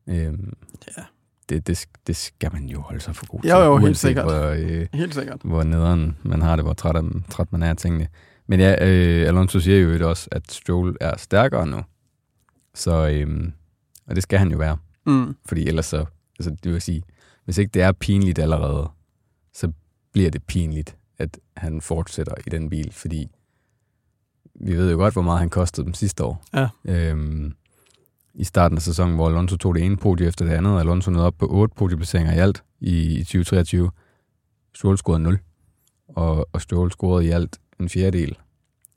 Øhm, 0.08 0.52
ja. 0.96 1.02
Det, 1.48 1.66
det, 1.66 1.86
det 2.06 2.16
skal 2.16 2.52
man 2.52 2.64
jo 2.64 2.80
holde 2.80 3.00
sig 3.00 3.16
for 3.16 3.26
god 3.26 3.40
til. 3.40 3.50
Jo, 3.50 3.58
jo, 3.58 3.76
helt 3.76 3.96
sikkert. 3.96 4.24
Hvor, 4.24 4.42
øh, 4.42 4.86
helt 4.94 5.14
sikkert. 5.14 5.40
Hvor 5.44 5.62
nederen 5.62 6.16
man 6.22 6.42
har 6.42 6.56
det, 6.56 6.64
hvor 6.64 6.72
træt, 6.72 7.04
træt 7.30 7.52
man 7.52 7.62
er 7.62 7.70
af 7.70 7.76
tingene. 7.76 8.08
Men 8.46 8.60
ja, 8.60 8.88
øh, 8.88 9.28
Alonso 9.28 9.60
siger 9.60 9.78
jo 9.78 10.08
også, 10.08 10.28
at 10.32 10.52
Stroll 10.52 10.96
er 11.00 11.16
stærkere 11.16 11.66
nu. 11.66 11.82
Så, 12.74 13.08
øh, 13.08 13.52
og 14.06 14.14
det 14.14 14.22
skal 14.22 14.38
han 14.38 14.50
jo 14.50 14.58
være. 14.58 14.76
Mm. 15.06 15.36
Fordi 15.46 15.68
ellers 15.68 15.86
så, 15.86 16.04
altså 16.38 16.56
det 16.64 16.72
vil 16.72 16.80
sige, 16.80 17.02
hvis 17.44 17.58
ikke 17.58 17.70
det 17.74 17.82
er 17.82 17.92
pinligt 17.92 18.38
allerede, 18.38 18.90
så 19.56 19.72
bliver 20.12 20.30
det 20.30 20.44
pinligt, 20.44 20.96
at 21.18 21.38
han 21.56 21.80
fortsætter 21.80 22.34
i 22.46 22.50
den 22.50 22.70
bil, 22.70 22.92
fordi 22.92 23.28
vi 24.60 24.76
ved 24.76 24.90
jo 24.90 24.96
godt, 24.96 25.14
hvor 25.14 25.22
meget 25.22 25.38
han 25.38 25.50
kostede 25.50 25.84
dem 25.84 25.94
sidste 25.94 26.24
år. 26.24 26.44
Ja. 26.54 26.68
Øhm, 26.84 27.54
I 28.34 28.44
starten 28.44 28.78
af 28.78 28.82
sæsonen, 28.82 29.14
hvor 29.14 29.28
Alonso 29.28 29.56
tog 29.56 29.74
det 29.74 29.82
ene 29.82 29.96
podie 29.96 30.26
efter 30.26 30.44
det 30.44 30.52
andet, 30.52 30.80
Alonso 30.80 31.10
nåede 31.10 31.26
op 31.26 31.34
på 31.38 31.46
otte 31.46 31.74
podieplaceringer 31.74 32.34
i 32.34 32.38
alt 32.38 32.64
i, 32.80 33.18
i 33.18 33.24
2023. 33.24 33.90
Stroll 34.74 34.98
scorede 34.98 35.22
0, 35.22 35.38
og, 36.08 36.48
og 36.52 36.60
Stroll 36.60 36.90
scorede 36.90 37.26
i 37.26 37.30
alt 37.30 37.60
en 37.80 37.88
fjerdedel 37.88 38.38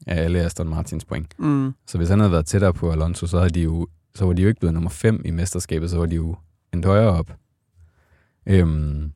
af 0.08 0.24
alle 0.24 0.40
Aston 0.40 0.70
Martins 0.70 1.06
point. 1.06 1.40
Mm. 1.40 1.74
Så 1.88 1.98
hvis 1.98 2.10
han 2.10 2.20
havde 2.20 2.32
været 2.32 2.46
tættere 2.46 2.74
på 2.74 2.92
Alonso, 2.92 3.28
så, 3.28 3.38
havde 3.38 3.50
de 3.50 3.62
jo, 3.62 3.88
så 4.16 4.26
var 4.26 4.34
de 4.34 4.42
jo 4.42 4.48
ikke 4.48 4.60
blevet 4.60 4.74
nummer 4.74 4.90
5 4.90 5.22
i 5.26 5.32
mesterskabet, 5.32 5.90
så 5.90 5.98
var 5.98 6.06
de 6.06 6.16
jo 6.16 6.36
en 6.74 6.84
højere 6.84 7.10
op. 7.10 7.36
Øhm, 8.46 9.12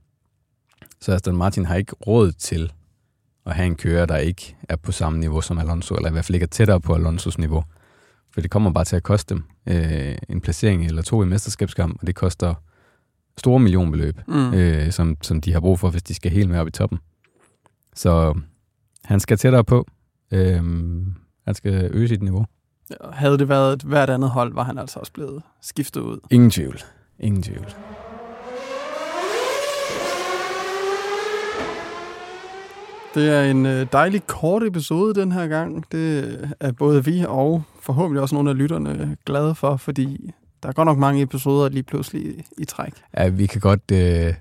så 1.03 1.11
Aston 1.11 1.37
Martin 1.37 1.65
har 1.65 1.75
ikke 1.75 1.95
råd 2.07 2.31
til 2.31 2.73
at 3.45 3.55
have 3.55 3.65
en 3.65 3.75
kører, 3.75 4.05
der 4.05 4.17
ikke 4.17 4.55
er 4.69 4.75
på 4.75 4.91
samme 4.91 5.19
niveau 5.19 5.41
som 5.41 5.57
Alonso, 5.57 5.95
eller 5.95 6.09
i 6.09 6.11
hvert 6.11 6.25
fald 6.25 6.35
ikke 6.35 6.43
er 6.43 6.47
tættere 6.47 6.81
på 6.81 6.93
Alonsos 6.93 7.37
niveau. 7.37 7.63
For 8.33 8.41
det 8.41 8.51
kommer 8.51 8.71
bare 8.71 8.85
til 8.85 8.95
at 8.95 9.03
koste 9.03 9.35
dem 9.35 9.43
øh, 9.67 10.15
en 10.29 10.41
placering 10.41 10.85
eller 10.85 11.01
to 11.01 11.23
i 11.23 11.25
mesterskabskamp, 11.25 11.97
og 12.01 12.07
det 12.07 12.15
koster 12.15 12.53
store 13.37 13.59
millionbeløb, 13.59 14.19
mm. 14.27 14.53
øh, 14.53 14.91
som, 14.91 15.17
som 15.21 15.41
de 15.41 15.53
har 15.53 15.59
brug 15.59 15.79
for, 15.79 15.89
hvis 15.89 16.03
de 16.03 16.13
skal 16.13 16.31
helt 16.31 16.49
med 16.49 16.59
op 16.59 16.67
i 16.67 16.71
toppen. 16.71 16.99
Så 17.95 18.39
han 19.03 19.19
skal 19.19 19.37
tættere 19.37 19.63
på. 19.63 19.87
Øh, 20.31 20.63
han 21.45 21.53
skal 21.53 21.89
øge 21.93 22.07
sit 22.07 22.21
niveau. 22.21 22.45
Havde 23.13 23.37
det 23.37 23.49
været 23.49 23.73
et 23.73 23.81
hvert 23.81 24.09
andet 24.09 24.29
hold, 24.29 24.53
var 24.53 24.63
han 24.63 24.77
altså 24.77 24.99
også 24.99 25.13
blevet 25.13 25.43
skiftet 25.61 26.01
ud. 26.01 26.19
Ingen 26.31 26.51
tvivl. 26.51 26.79
Ingen 27.19 27.43
tvivl. 27.43 27.75
Det 33.15 33.30
er 33.30 33.43
en 33.43 33.65
øh, 33.65 33.88
dejlig 33.91 34.28
kort 34.28 34.63
episode 34.63 35.21
den 35.21 35.32
her 35.32 35.47
gang. 35.47 35.86
Det 35.91 36.38
er 36.60 36.71
både 36.71 37.06
vi 37.06 37.26
og 37.28 37.63
forhåbentlig 37.82 38.21
også 38.21 38.36
nogle 38.36 38.49
af 38.49 38.58
lytterne 38.58 39.17
glade 39.26 39.56
for, 39.56 39.78
fordi 39.78 40.34
der 40.63 40.69
er 40.69 40.73
godt 40.73 40.86
nok 40.86 40.97
mange 40.97 41.21
episoder 41.21 41.69
lige 41.69 41.84
pludselig 41.84 42.45
i 42.58 42.65
træk. 42.65 42.93
Ja, 43.17 43.28
vi 43.28 43.45
kan 43.45 43.62
godt 43.62 43.91
øh, 43.93 44.34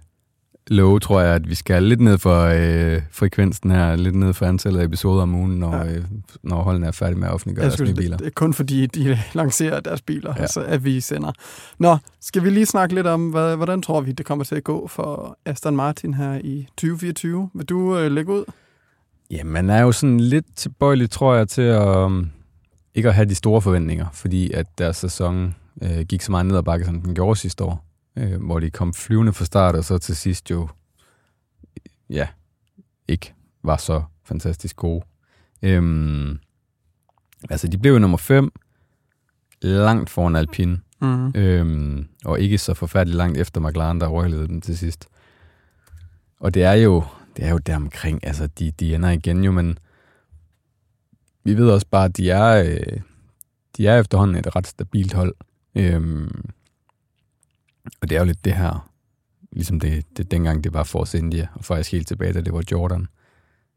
love, 0.67 1.01
tror 1.01 1.21
jeg, 1.21 1.35
at 1.35 1.49
vi 1.49 1.55
skal 1.55 1.83
lidt 1.83 2.01
ned 2.01 2.19
for 2.19 2.43
øh, 2.43 3.03
frekvensen 3.11 3.71
her, 3.71 3.97
lidt 3.97 4.15
ned 4.15 4.33
for 4.33 4.47
antallet 4.47 4.81
af 4.81 4.85
episoder 4.85 5.23
om 5.23 5.35
ugen, 5.35 5.59
når, 5.59 5.77
ja. 5.77 5.93
øh, 5.93 6.05
når 6.43 6.63
holdene 6.63 6.87
er 6.87 6.91
færdige 6.91 7.19
med 7.19 7.29
at 7.29 7.35
offentliggøre 7.35 7.67
deres 7.67 7.81
nye 7.81 7.95
biler. 7.95 8.17
Det 8.17 8.27
er 8.27 8.31
kun 8.31 8.55
fordi, 8.55 8.87
de 8.87 9.19
lancerer 9.35 9.81
deres 9.81 10.03
biler, 10.03 10.35
ja. 10.39 10.47
så 10.47 10.61
at 10.61 10.85
vi 10.85 11.01
sender. 11.01 11.33
Nå, 11.79 11.97
skal 12.21 12.45
vi 12.45 12.51
lige 12.51 12.67
snakke 12.67 12.95
lidt 12.95 13.07
om, 13.07 13.31
hvad, 13.31 13.57
hvordan 13.57 13.83
tror 13.83 14.01
vi, 14.01 14.13
det 14.13 14.27
kommer 14.27 14.45
til 14.45 14.55
at 14.55 14.65
gå 14.65 14.89
for 14.89 15.39
Aston 15.45 15.77
Martin 15.77 16.15
her 16.15 16.41
i 16.45 16.69
2024? 16.77 17.51
Vil 17.55 17.67
du 17.67 17.99
øh, 17.99 18.13
lægge 18.13 18.33
ud? 18.33 18.45
Ja, 19.33 19.45
man 19.45 19.71
er 19.71 19.81
jo 19.81 19.93
sådan 19.93 20.21
lidt 20.21 20.57
tilbøjelig, 20.57 21.11
tror 21.11 21.35
jeg, 21.35 21.49
til 21.49 21.63
at 21.63 21.97
um, 21.97 22.31
ikke 22.95 23.09
at 23.09 23.15
have 23.15 23.29
de 23.29 23.35
store 23.35 23.61
forventninger, 23.61 24.07
fordi 24.13 24.53
at 24.53 24.79
deres 24.79 24.97
sæson 24.97 25.55
øh, 25.83 26.01
gik 26.01 26.23
så 26.23 26.31
meget 26.31 26.47
ned 26.47 26.57
ad 26.57 26.63
bakke, 26.63 26.85
som 26.85 27.01
den 27.01 27.15
gjorde 27.15 27.37
sidste 27.37 27.65
år, 27.65 27.85
øh, 28.17 28.45
hvor 28.45 28.61
de 28.61 28.71
kom 28.71 28.95
flyvende 28.95 29.33
fra 29.33 29.45
start, 29.45 29.75
og 29.75 29.85
så 29.85 29.99
til 29.99 30.17
sidst 30.17 30.51
jo, 30.51 30.69
ja, 32.11 32.29
ikke 33.09 33.35
var 33.63 33.77
så 33.77 34.03
fantastisk 34.25 34.77
gode. 34.77 35.05
Øhm, 35.63 36.39
altså, 37.51 37.69
de 37.69 37.79
blev 37.79 37.93
jo 37.93 37.99
nummer 37.99 38.19
5, 38.19 38.53
langt 39.63 40.11
foran 40.11 40.37
Alpine, 40.37 40.81
mm. 41.01 41.33
øhm, 41.35 42.07
og 42.25 42.41
ikke 42.41 42.59
så 42.59 42.75
forfærdeligt 42.75 43.17
langt 43.17 43.39
efter 43.39 43.61
McLaren, 43.61 44.01
der 44.01 44.09
røglede 44.09 44.49
dem 44.49 44.61
til 44.61 44.79
sidst. 44.79 45.09
Og 46.41 46.55
det 46.55 46.63
er 46.63 46.73
jo, 46.73 47.05
det 47.37 47.45
er 47.45 47.51
jo 47.51 47.59
der 47.59 47.77
omkring, 47.77 48.27
altså 48.27 48.47
de, 48.47 48.71
de 48.71 48.95
ender 48.95 49.11
igen 49.11 49.45
jo, 49.45 49.53
men 49.53 49.79
vi 51.45 51.57
ved 51.57 51.71
også 51.71 51.87
bare, 51.91 52.05
at 52.05 52.17
de 52.17 52.31
er, 52.31 52.65
øh, 52.65 53.01
de 53.77 53.87
er 53.87 54.01
efterhånden 54.01 54.37
et 54.37 54.57
ret 54.57 54.67
stabilt 54.67 55.13
hold. 55.13 55.35
Øhm, 55.75 56.51
og 58.01 58.11
det 58.11 58.17
er 58.17 58.21
jo 58.21 58.27
lidt 58.27 58.45
det 58.45 58.53
her, 58.53 58.91
ligesom 59.53 59.81
det, 59.81 60.05
det 60.17 60.31
dengang 60.31 60.65
det 60.65 60.75
var 60.75 60.83
Force 60.83 61.19
India, 61.19 61.49
og 61.55 61.65
faktisk 61.65 61.93
helt 61.93 62.09
tilbage, 62.09 62.33
da 62.33 62.41
det 62.41 62.53
var 62.53 62.63
Jordan. 62.73 63.07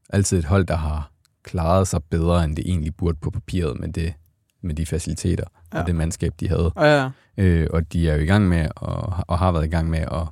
Altid 0.09 0.39
et 0.39 0.45
hold, 0.45 0.65
der 0.65 0.75
har 0.75 1.11
klaret 1.43 1.87
sig 1.87 2.03
bedre, 2.03 2.43
end 2.43 2.55
det 2.55 2.69
egentlig 2.69 2.95
burde 2.95 3.17
på 3.21 3.29
papiret 3.31 3.79
med, 3.79 3.93
det, 3.93 4.13
med 4.61 4.75
de 4.75 4.85
faciliteter 4.85 5.43
ja. 5.73 5.79
og 5.79 5.87
det 5.87 5.95
mandskab, 5.95 6.33
de 6.39 6.47
havde. 6.47 6.71
Ja, 6.75 7.01
ja. 7.03 7.09
Øh, 7.37 7.67
og 7.73 7.93
de 7.93 8.09
er 8.09 8.15
jo 8.15 8.21
i 8.21 8.25
gang 8.25 8.47
med, 8.47 8.67
og, 8.75 9.13
og 9.27 9.39
har 9.39 9.51
været 9.51 9.65
i 9.65 9.69
gang 9.69 9.89
med 9.89 9.99
at 9.99 10.27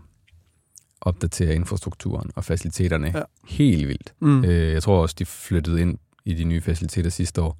opdatere 1.07 1.55
infrastrukturen 1.55 2.31
og 2.35 2.43
faciliteterne 2.43 3.07
Ja. 3.07 3.17
ja. 3.17 3.23
helt 3.47 3.87
vildt. 3.87 4.13
Mm. 4.19 4.43
Øh, 4.45 4.73
jeg 4.73 4.83
tror 4.83 5.01
også, 5.01 5.15
de 5.19 5.25
flyttede 5.25 5.81
ind 5.81 5.97
i 6.25 6.33
de 6.33 6.43
nye 6.43 6.61
faciliteter 6.61 7.09
sidste 7.09 7.41
år, 7.41 7.57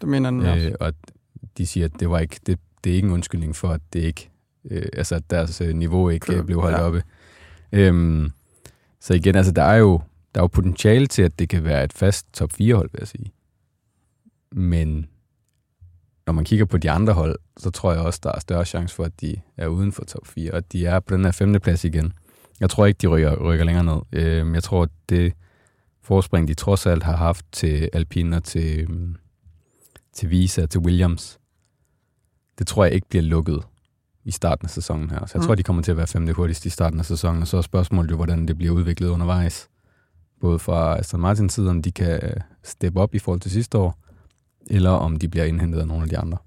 Det 0.00 0.08
mener 0.08 0.50
også. 0.52 0.66
øh, 0.68 0.74
og 0.80 0.92
de 1.58 1.66
siger, 1.66 1.84
at 1.86 1.92
det, 2.00 2.10
var 2.10 2.18
ikke, 2.18 2.36
det, 2.46 2.58
det 2.84 2.90
er 2.92 2.96
ikke 2.96 3.06
en 3.06 3.12
undskyldning 3.14 3.56
for, 3.56 3.68
at 3.68 3.80
det 3.92 4.00
ikke, 4.00 4.30
øh, 4.70 4.82
altså 4.92 5.14
at 5.14 5.30
deres 5.30 5.60
øh, 5.60 5.74
niveau 5.74 6.08
ikke 6.08 6.26
Kører, 6.26 6.38
øh, 6.40 6.46
blev 6.46 6.60
holdt 6.60 6.76
ja. 6.76 6.80
ja. 6.80 6.86
oppe. 6.86 7.02
Øhm, 7.72 8.30
så 9.00 9.14
igen, 9.14 9.34
altså 9.36 9.52
der 9.52 9.62
er 9.62 9.76
jo 9.76 10.00
der 10.34 10.40
er 10.40 10.44
jo 10.44 10.46
potentiale 10.48 11.06
til, 11.06 11.22
at 11.22 11.38
det 11.38 11.48
kan 11.48 11.64
være 11.64 11.84
et 11.84 11.92
fast 11.92 12.26
top 12.32 12.52
4 12.52 12.74
hold, 12.74 12.90
vil 12.92 12.98
jeg 13.00 13.08
sige. 13.08 13.32
Men 14.52 15.06
når 16.26 16.32
man 16.32 16.44
kigger 16.44 16.64
på 16.64 16.78
de 16.78 16.90
andre 16.90 17.12
hold, 17.12 17.36
så 17.56 17.70
tror 17.70 17.92
jeg 17.92 18.00
også, 18.02 18.20
der 18.22 18.32
er 18.32 18.40
større 18.40 18.64
chance 18.64 18.94
for, 18.94 19.04
at 19.04 19.20
de 19.20 19.36
er 19.56 19.66
uden 19.66 19.92
for 19.92 20.04
top 20.04 20.26
4, 20.26 20.52
og 20.52 20.72
de 20.72 20.86
er 20.86 21.00
på 21.00 21.16
den 21.16 21.24
her 21.24 21.32
femte 21.32 21.60
plads 21.60 21.84
igen. 21.84 22.12
Jeg 22.60 22.70
tror 22.70 22.86
ikke, 22.86 22.98
de 22.98 23.06
rykker, 23.06 23.36
rykker 23.36 23.64
længere 23.64 23.84
ned. 23.84 24.00
Øhm, 24.12 24.54
jeg 24.54 24.62
tror, 24.62 24.82
at 24.82 24.90
det 25.08 25.32
forspring, 26.02 26.48
de 26.48 26.54
trods 26.54 26.86
alt 26.86 27.02
har 27.02 27.16
haft 27.16 27.46
til 27.52 27.90
Alpine 27.92 28.36
og 28.36 28.44
til, 28.44 28.80
øhm, 28.80 29.16
til 30.12 30.30
Visa 30.30 30.66
til 30.66 30.80
Williams, 30.80 31.38
det 32.58 32.66
tror 32.66 32.84
jeg 32.84 32.94
ikke 32.94 33.08
bliver 33.08 33.22
lukket 33.22 33.62
i 34.24 34.30
starten 34.30 34.66
af 34.66 34.70
sæsonen 34.70 35.10
her. 35.10 35.26
Så 35.26 35.32
jeg 35.34 35.40
Mm. 35.40 35.46
tror, 35.46 35.54
de 35.54 35.62
kommer 35.62 35.82
til 35.82 35.90
at 35.90 35.96
være 35.96 36.06
femte 36.06 36.32
hurtigst 36.32 36.66
i 36.66 36.70
starten 36.70 36.98
af 36.98 37.04
sæsonen, 37.06 37.42
og 37.42 37.48
så 37.48 37.56
er 37.56 37.62
spørgsmålet 37.62 38.10
jo, 38.10 38.16
hvordan 38.16 38.48
det 38.48 38.58
bliver 38.58 38.72
udviklet 38.74 39.08
undervejs. 39.08 39.68
Både 40.40 40.58
fra 40.58 40.98
Aston 40.98 41.20
Martins 41.20 41.52
side, 41.52 41.70
om 41.70 41.82
de 41.82 41.92
kan 41.92 42.20
steppe 42.62 43.00
op 43.00 43.14
i 43.14 43.18
forhold 43.18 43.40
til 43.40 43.50
sidste 43.50 43.78
år, 43.78 43.98
eller 44.66 44.90
om 44.90 45.16
de 45.16 45.28
bliver 45.28 45.44
indhentet 45.44 45.80
af 45.80 45.86
nogle 45.88 46.02
af 46.02 46.08
de 46.08 46.18
andre. 46.18 46.38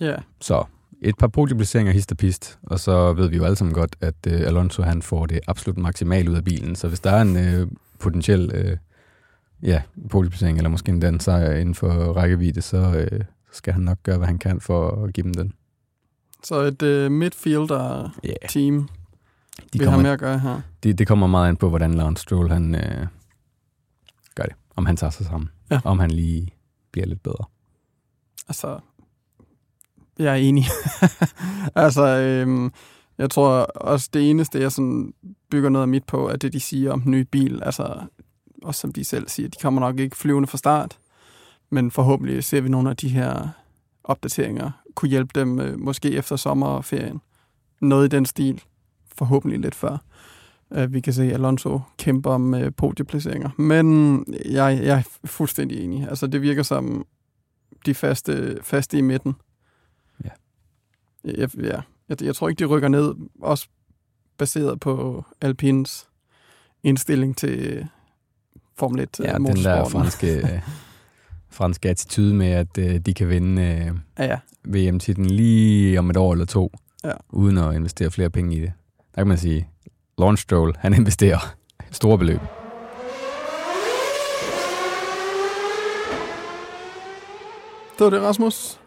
Ja, 0.00 0.16
Så 0.40 0.64
et 1.02 1.16
par 1.18 1.26
podieplaceringer 1.28 1.92
hist 1.92 2.12
og 2.12 2.16
pist, 2.18 2.58
og 2.62 2.80
så 2.80 3.12
ved 3.12 3.28
vi 3.28 3.36
jo 3.36 3.44
alle 3.44 3.56
sammen 3.56 3.74
godt, 3.74 3.96
at 4.00 4.14
øh, 4.28 4.40
Alonso 4.40 4.82
han 4.82 5.02
får 5.02 5.26
det 5.26 5.40
absolut 5.46 5.78
maksimalt 5.78 6.28
ud 6.28 6.34
af 6.36 6.44
bilen. 6.44 6.76
Så 6.76 6.88
hvis 6.88 7.00
der 7.00 7.10
er 7.10 7.22
en 7.22 7.36
øh, 7.36 7.66
potentiel 7.98 8.50
øh, 8.54 8.76
ja, 9.62 9.82
podieplacering, 10.10 10.58
eller 10.58 10.70
måske 10.70 10.92
en 10.92 11.20
sejr 11.20 11.52
inden 11.56 11.74
for 11.74 11.88
rækkevidde, 12.12 12.62
så, 12.62 13.06
øh, 13.12 13.20
skal 13.52 13.72
han 13.72 13.82
nok 13.82 13.98
gøre, 14.02 14.16
hvad 14.16 14.26
han 14.26 14.38
kan 14.38 14.60
for 14.60 15.04
at 15.04 15.12
give 15.14 15.24
dem 15.24 15.34
den. 15.34 15.52
så 16.44 16.54
et 16.60 16.82
uh, 16.82 17.12
midfielder-team, 17.12 18.76
Ja, 18.78 18.82
de 19.72 19.78
vi 19.78 19.84
har 19.84 19.84
kommer, 19.84 20.02
med 20.02 20.10
at 20.10 20.18
gøre 20.18 20.38
her. 20.38 20.60
det, 20.82 20.98
det 20.98 21.06
kommer 21.06 21.26
meget 21.26 21.48
an 21.48 21.56
på, 21.56 21.68
hvordan 21.68 21.94
Lance 21.94 22.22
Stroll 22.22 22.50
han, 22.50 22.74
øh, 22.74 23.06
gør 24.34 24.44
det. 24.44 24.54
Om 24.76 24.86
han 24.86 24.96
tager 24.96 25.10
sig 25.10 25.26
sammen. 25.26 25.50
Ja. 25.70 25.80
Om 25.84 25.98
han 25.98 26.10
lige 26.10 26.48
bliver 26.92 27.06
lidt 27.06 27.22
bedre. 27.22 27.44
Altså, 28.48 28.78
jeg 30.18 30.32
er 30.32 30.36
enig. 30.36 30.64
altså, 31.84 32.06
øhm, 32.06 32.72
jeg 33.18 33.30
tror 33.30 33.50
også, 33.74 34.10
det 34.12 34.30
eneste, 34.30 34.60
jeg 34.60 34.72
sådan 34.72 35.14
bygger 35.50 35.68
noget 35.68 35.82
af 35.84 35.88
mit 35.88 36.04
på, 36.04 36.28
er 36.28 36.36
det, 36.36 36.52
de 36.52 36.60
siger 36.60 36.92
om 36.92 37.00
den 37.00 37.10
nye 37.10 37.24
bil. 37.24 37.62
Altså, 37.62 38.00
også 38.62 38.80
som 38.80 38.92
de 38.92 39.04
selv 39.04 39.28
siger, 39.28 39.48
de 39.48 39.56
kommer 39.62 39.80
nok 39.80 39.98
ikke 39.98 40.16
flyvende 40.16 40.46
fra 40.46 40.58
start, 40.58 40.98
men 41.70 41.90
forhåbentlig 41.90 42.44
ser 42.44 42.60
vi 42.60 42.68
nogle 42.68 42.90
af 42.90 42.96
de 42.96 43.08
her 43.08 43.48
opdateringer 44.04 44.70
kunne 44.96 45.08
hjælpe 45.08 45.40
dem 45.40 45.60
øh, 45.60 45.78
måske 45.78 46.10
efter 46.10 46.36
sommerferien. 46.36 47.20
Noget 47.80 48.04
i 48.04 48.16
den 48.16 48.26
stil. 48.26 48.62
Forhåbentlig 49.16 49.60
lidt 49.60 49.74
før. 49.74 49.98
Øh, 50.72 50.92
vi 50.92 51.00
kan 51.00 51.12
se, 51.12 51.24
at 51.24 51.32
Alonso 51.32 51.80
kæmper 51.98 52.30
om 52.30 52.54
øh, 52.54 52.72
podieplaceringer. 52.76 53.50
Men 53.58 54.24
jeg, 54.44 54.80
jeg 54.82 54.98
er 54.98 55.02
fuldstændig 55.24 55.84
enig. 55.84 56.08
Altså, 56.08 56.26
det 56.26 56.42
virker 56.42 56.62
som 56.62 57.06
de 57.86 57.94
faste, 57.94 58.58
faste 58.62 58.98
i 58.98 59.00
midten. 59.00 59.34
Jeg, 61.26 61.48
ja. 61.62 61.80
Jeg, 62.08 62.22
jeg 62.22 62.34
tror 62.36 62.48
ikke, 62.48 62.58
de 62.60 62.64
rykker 62.64 62.88
ned, 62.88 63.14
også 63.42 63.68
baseret 64.38 64.80
på 64.80 65.24
Alpines 65.40 66.08
indstilling 66.82 67.36
til 67.36 67.86
Formel 68.78 69.00
1 69.00 69.20
Ja, 69.20 69.24
ja, 69.30 69.32
den 69.38 69.46
der 69.56 69.88
franske, 69.88 70.36
øh, 70.54 70.60
franske 71.50 71.88
attitude 71.90 72.34
med, 72.34 72.46
at 72.50 72.78
øh, 72.78 72.98
de 72.98 73.14
kan 73.14 73.28
vinde 73.28 73.62
øh, 73.62 73.90
Ja, 74.18 74.24
ja. 74.26 74.38
VM-titlen 74.64 75.26
lige 75.30 75.98
om 75.98 76.10
et 76.10 76.16
år 76.16 76.32
eller 76.32 76.44
to, 76.44 76.72
Ja. 77.04 77.12
uden 77.30 77.58
at 77.58 77.74
investere 77.74 78.10
flere 78.10 78.30
penge 78.30 78.56
i 78.56 78.60
det. 78.60 78.72
Der 79.14 79.20
kan 79.20 79.26
man 79.28 79.38
sige, 79.38 79.68
Launch 80.18 80.42
Stroll, 80.42 80.74
han 80.78 80.94
investerer 81.00 81.38
store 81.90 82.18
beløb. 82.18 82.40
Det 87.98 88.04
var 88.04 88.10
det, 88.10 88.22
Rasmus. 88.22 88.80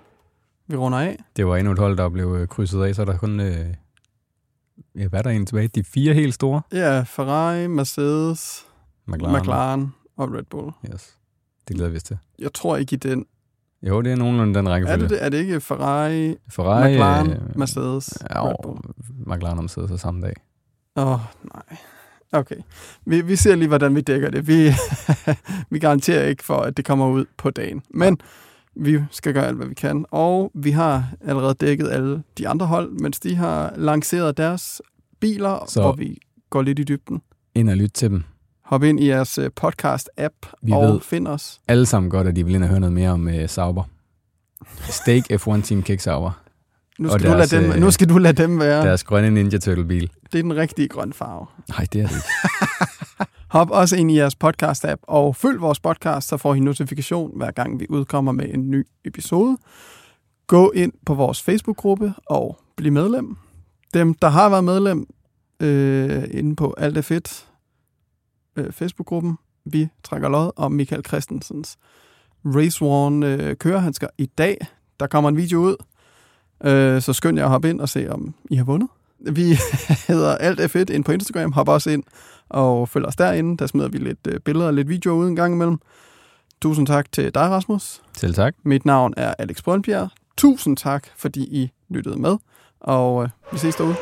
Vi 0.70 0.76
runder 0.76 1.00
af. 1.00 1.24
Det 1.36 1.48
var 1.48 1.58
endnu 1.58 1.72
et 1.74 1.80
hold, 1.80 1.98
der 1.98 2.10
blev 2.10 2.36
øh, 2.40 2.48
krydset 2.48 2.84
af, 2.84 2.96
så 2.96 3.02
er 3.02 3.06
der 3.06 3.18
kun, 3.18 3.40
øh, 3.40 3.66
ja, 4.96 5.08
hvad 5.08 5.20
er 5.20 5.24
der 5.24 5.30
egentlig 5.30 5.48
tilbage? 5.48 5.68
De 5.68 5.84
fire 5.84 6.14
helt 6.14 6.34
store? 6.34 6.62
Ja, 6.74 7.02
Ferrari, 7.02 7.68
Mercedes, 7.68 8.66
McLaren. 9.08 9.42
McLaren, 9.42 9.94
og 10.18 10.34
Red 10.34 10.44
Bull. 10.50 10.72
Yes. 10.94 11.16
Det 11.68 11.76
glæder 11.76 11.90
vi 11.92 11.96
os 11.98 12.04
til. 12.04 12.18
Jeg 12.40 12.54
tror 12.54 12.78
ikke 12.78 12.94
i 12.94 12.98
den. 12.98 13.26
Jo, 13.88 14.02
det 14.02 14.12
er 14.12 14.16
nogenlunde 14.16 14.54
den 14.60 14.68
Er 14.68 14.72
rækkefølge. 14.72 15.02
det, 15.02 15.10
det? 15.10 15.24
er 15.24 15.30
det 15.30 15.38
ikke 15.38 15.60
Ferrari, 15.62 16.36
Ferrari, 16.50 16.92
McLaren, 16.92 17.32
øh, 17.32 17.58
Mercedes, 17.58 18.18
ja, 18.30 18.48
Red 18.50 18.56
Bull? 18.64 18.80
McLaren 19.26 19.58
og 19.58 19.64
Mercedes 19.64 19.92
er 19.92 19.96
samme 19.98 20.22
dag. 20.22 20.34
Åh, 20.96 21.12
oh, 21.12 21.20
nej. 21.54 21.78
Okay. 22.32 22.56
Vi, 23.06 23.22
vi 23.22 23.36
ser 23.36 23.56
lige, 23.56 23.68
hvordan 23.68 23.96
vi 23.96 24.02
dækker 24.02 24.30
det. 24.30 24.48
Vi, 24.48 24.72
vi 25.72 25.80
garanterer 25.80 26.26
ikke 26.26 26.44
for, 26.44 26.58
at 26.58 26.78
det 26.78 26.86
kommer 26.86 27.08
ud 27.08 27.26
på 27.38 27.50
dagen. 27.50 27.82
Men 27.90 28.18
vi 28.76 29.00
skal 29.12 29.34
gøre 29.34 29.48
alt, 29.48 29.58
hvad 29.58 29.68
vi 29.68 29.74
kan. 29.74 30.06
Og 30.12 30.52
vi 30.56 30.72
har 30.72 31.08
allerede 31.26 31.54
dækket 31.54 31.90
alle 31.92 32.24
de 32.38 32.48
andre 32.48 32.66
hold, 32.66 32.92
mens 32.92 33.20
de 33.20 33.36
har 33.36 33.74
lanceret 33.78 34.38
deres 34.38 34.82
biler, 35.20 35.66
Så- 35.68 35.82
hvor 35.82 35.92
vi 35.94 36.18
går 36.50 36.62
lidt 36.62 36.80
i 36.80 36.84
dybden. 36.84 37.22
Ind 37.56 37.70
og 37.70 37.78
lyt 37.78 37.92
til 37.94 38.10
dem. 38.10 38.24
Hop 38.64 38.84
ind 38.84 39.00
i 39.00 39.08
jeres 39.08 39.38
øh, 39.38 39.50
podcast-app 39.62 40.52
Vi 40.62 40.72
og 40.72 40.84
ved- 40.94 41.00
find 41.02 41.28
os. 41.28 41.60
Alle 41.68 41.86
sammen 41.86 42.10
godt, 42.12 42.28
at 42.28 42.36
de 42.36 42.46
vil 42.46 42.56
ind 42.56 42.64
og 42.64 42.70
høre 42.70 42.80
noget 42.80 42.94
mere 42.94 43.10
om 43.12 43.28
uh, 43.28 43.34
Sauber. 43.48 43.84
Stake 44.90 45.24
F1 45.42 45.62
Team 45.62 45.84
Kick 45.84 46.00
Sauber. 46.02 46.32
Nu 47.00 47.10
skal, 47.10 47.22
du 47.22 47.28
deres, 47.34 47.52
lade 47.52 47.64
dem, 47.64 47.72
øh, 47.72 47.80
nu 47.80 47.92
skal 47.92 48.10
du 48.10 48.18
lade 48.18 48.44
dem 48.44 48.60
være. 48.60 48.86
Deres 48.88 49.04
grønne 49.04 49.30
Ninja 49.30 49.58
Turtle 49.58 49.86
bil. 49.86 50.12
Det 50.32 50.40
er 50.40 50.44
den 50.44 50.56
rigtige 50.56 50.88
grønne 50.88 51.14
farve. 51.14 51.46
Nej, 51.70 51.88
det 51.94 52.02
er 52.02 52.08
det 52.08 52.16
ikke. 52.16 52.28
Hop 53.50 53.72
også 53.72 53.96
ind 53.96 54.12
i 54.12 54.18
jeres 54.18 54.36
podcast-app 54.36 55.02
og 55.04 55.36
følg 55.36 55.62
vores 55.62 55.80
podcast, 55.80 56.28
så 56.28 56.38
får 56.38 56.56
I 56.56 56.60
notifikation 56.60 57.38
hver 57.38 57.52
gang 57.52 57.80
vi 57.80 57.86
udkommer 57.90 58.32
med 58.32 58.54
en 58.54 58.72
ny 58.72 58.88
episode. 59.06 59.58
Gå 60.48 60.72
ind 60.72 60.94
på 61.06 61.14
vores 61.14 61.42
Facebook-gruppe 61.42 62.14
og 62.26 62.60
bliv 62.76 62.92
medlem. 62.92 63.38
Dem, 63.94 64.14
der 64.14 64.28
har 64.28 64.50
været 64.50 64.64
medlem 64.64 65.08
øh, 65.60 66.24
inde 66.32 66.56
på 66.56 66.76
Alt 66.78 66.98
er 66.98 67.02
fedt 67.02 67.48
øh, 68.56 68.72
Facebook-gruppen, 68.72 69.38
vi 69.66 69.88
trækker 70.04 70.30
lod 70.30 70.52
om 70.56 70.72
Michael 70.72 71.06
Christensens 71.06 71.78
Race 72.46 72.86
One 72.86 73.28
øh, 73.28 73.56
kørehandsker 73.56 74.08
i 74.18 74.26
dag. 74.26 74.58
Der 75.00 75.08
kommer 75.08 75.30
en 75.30 75.38
video 75.38 75.60
ud, 75.60 75.76
øh, 76.64 77.02
så 77.02 77.14
skynd 77.14 77.38
jer 77.38 77.46
at 77.46 77.52
hoppe 77.52 77.70
ind 77.70 77.82
og 77.82 77.90
se, 77.90 78.12
om 78.12 78.34
I 78.50 78.56
har 78.56 78.64
vundet. 78.64 78.90
Vi 79.22 79.58
hedder 80.08 80.36
Alt 80.38 80.60
er 80.60 80.68
fedt 80.68 80.90
ind 80.90 81.04
på 81.04 81.12
Instagram. 81.12 81.52
Hop 81.52 81.68
også 81.68 81.90
ind 81.90 82.04
og 82.50 82.90
følg 82.90 83.06
os 83.06 83.16
derinde. 83.16 83.58
Der 83.58 83.68
smider 83.68 83.88
vi 83.88 83.98
lidt 83.98 84.28
øh, 84.28 84.40
billeder 84.40 84.68
og 84.68 84.74
lidt 84.74 84.90
video 84.90 85.12
ud 85.14 85.28
en 85.28 85.36
gang 85.36 85.54
imellem. 85.54 85.80
Tusind 86.62 86.88
tak 86.88 87.12
til 87.12 87.34
dig, 87.34 87.50
Rasmus. 87.50 88.02
Selv 88.18 88.34
tak. 88.34 88.56
Mit 88.64 88.86
navn 88.86 89.14
er 89.18 89.34
Alex 89.40 89.62
Brøndbjerg. 89.62 90.10
Tusind 90.38 90.78
tak, 90.78 91.08
fordi 91.18 91.42
I 91.42 91.72
lyttede 91.90 92.22
med, 92.22 92.38
og 92.80 93.24
øh, 93.24 93.30
vi 93.52 93.58
ses 93.58 93.76
derude. 93.76 93.96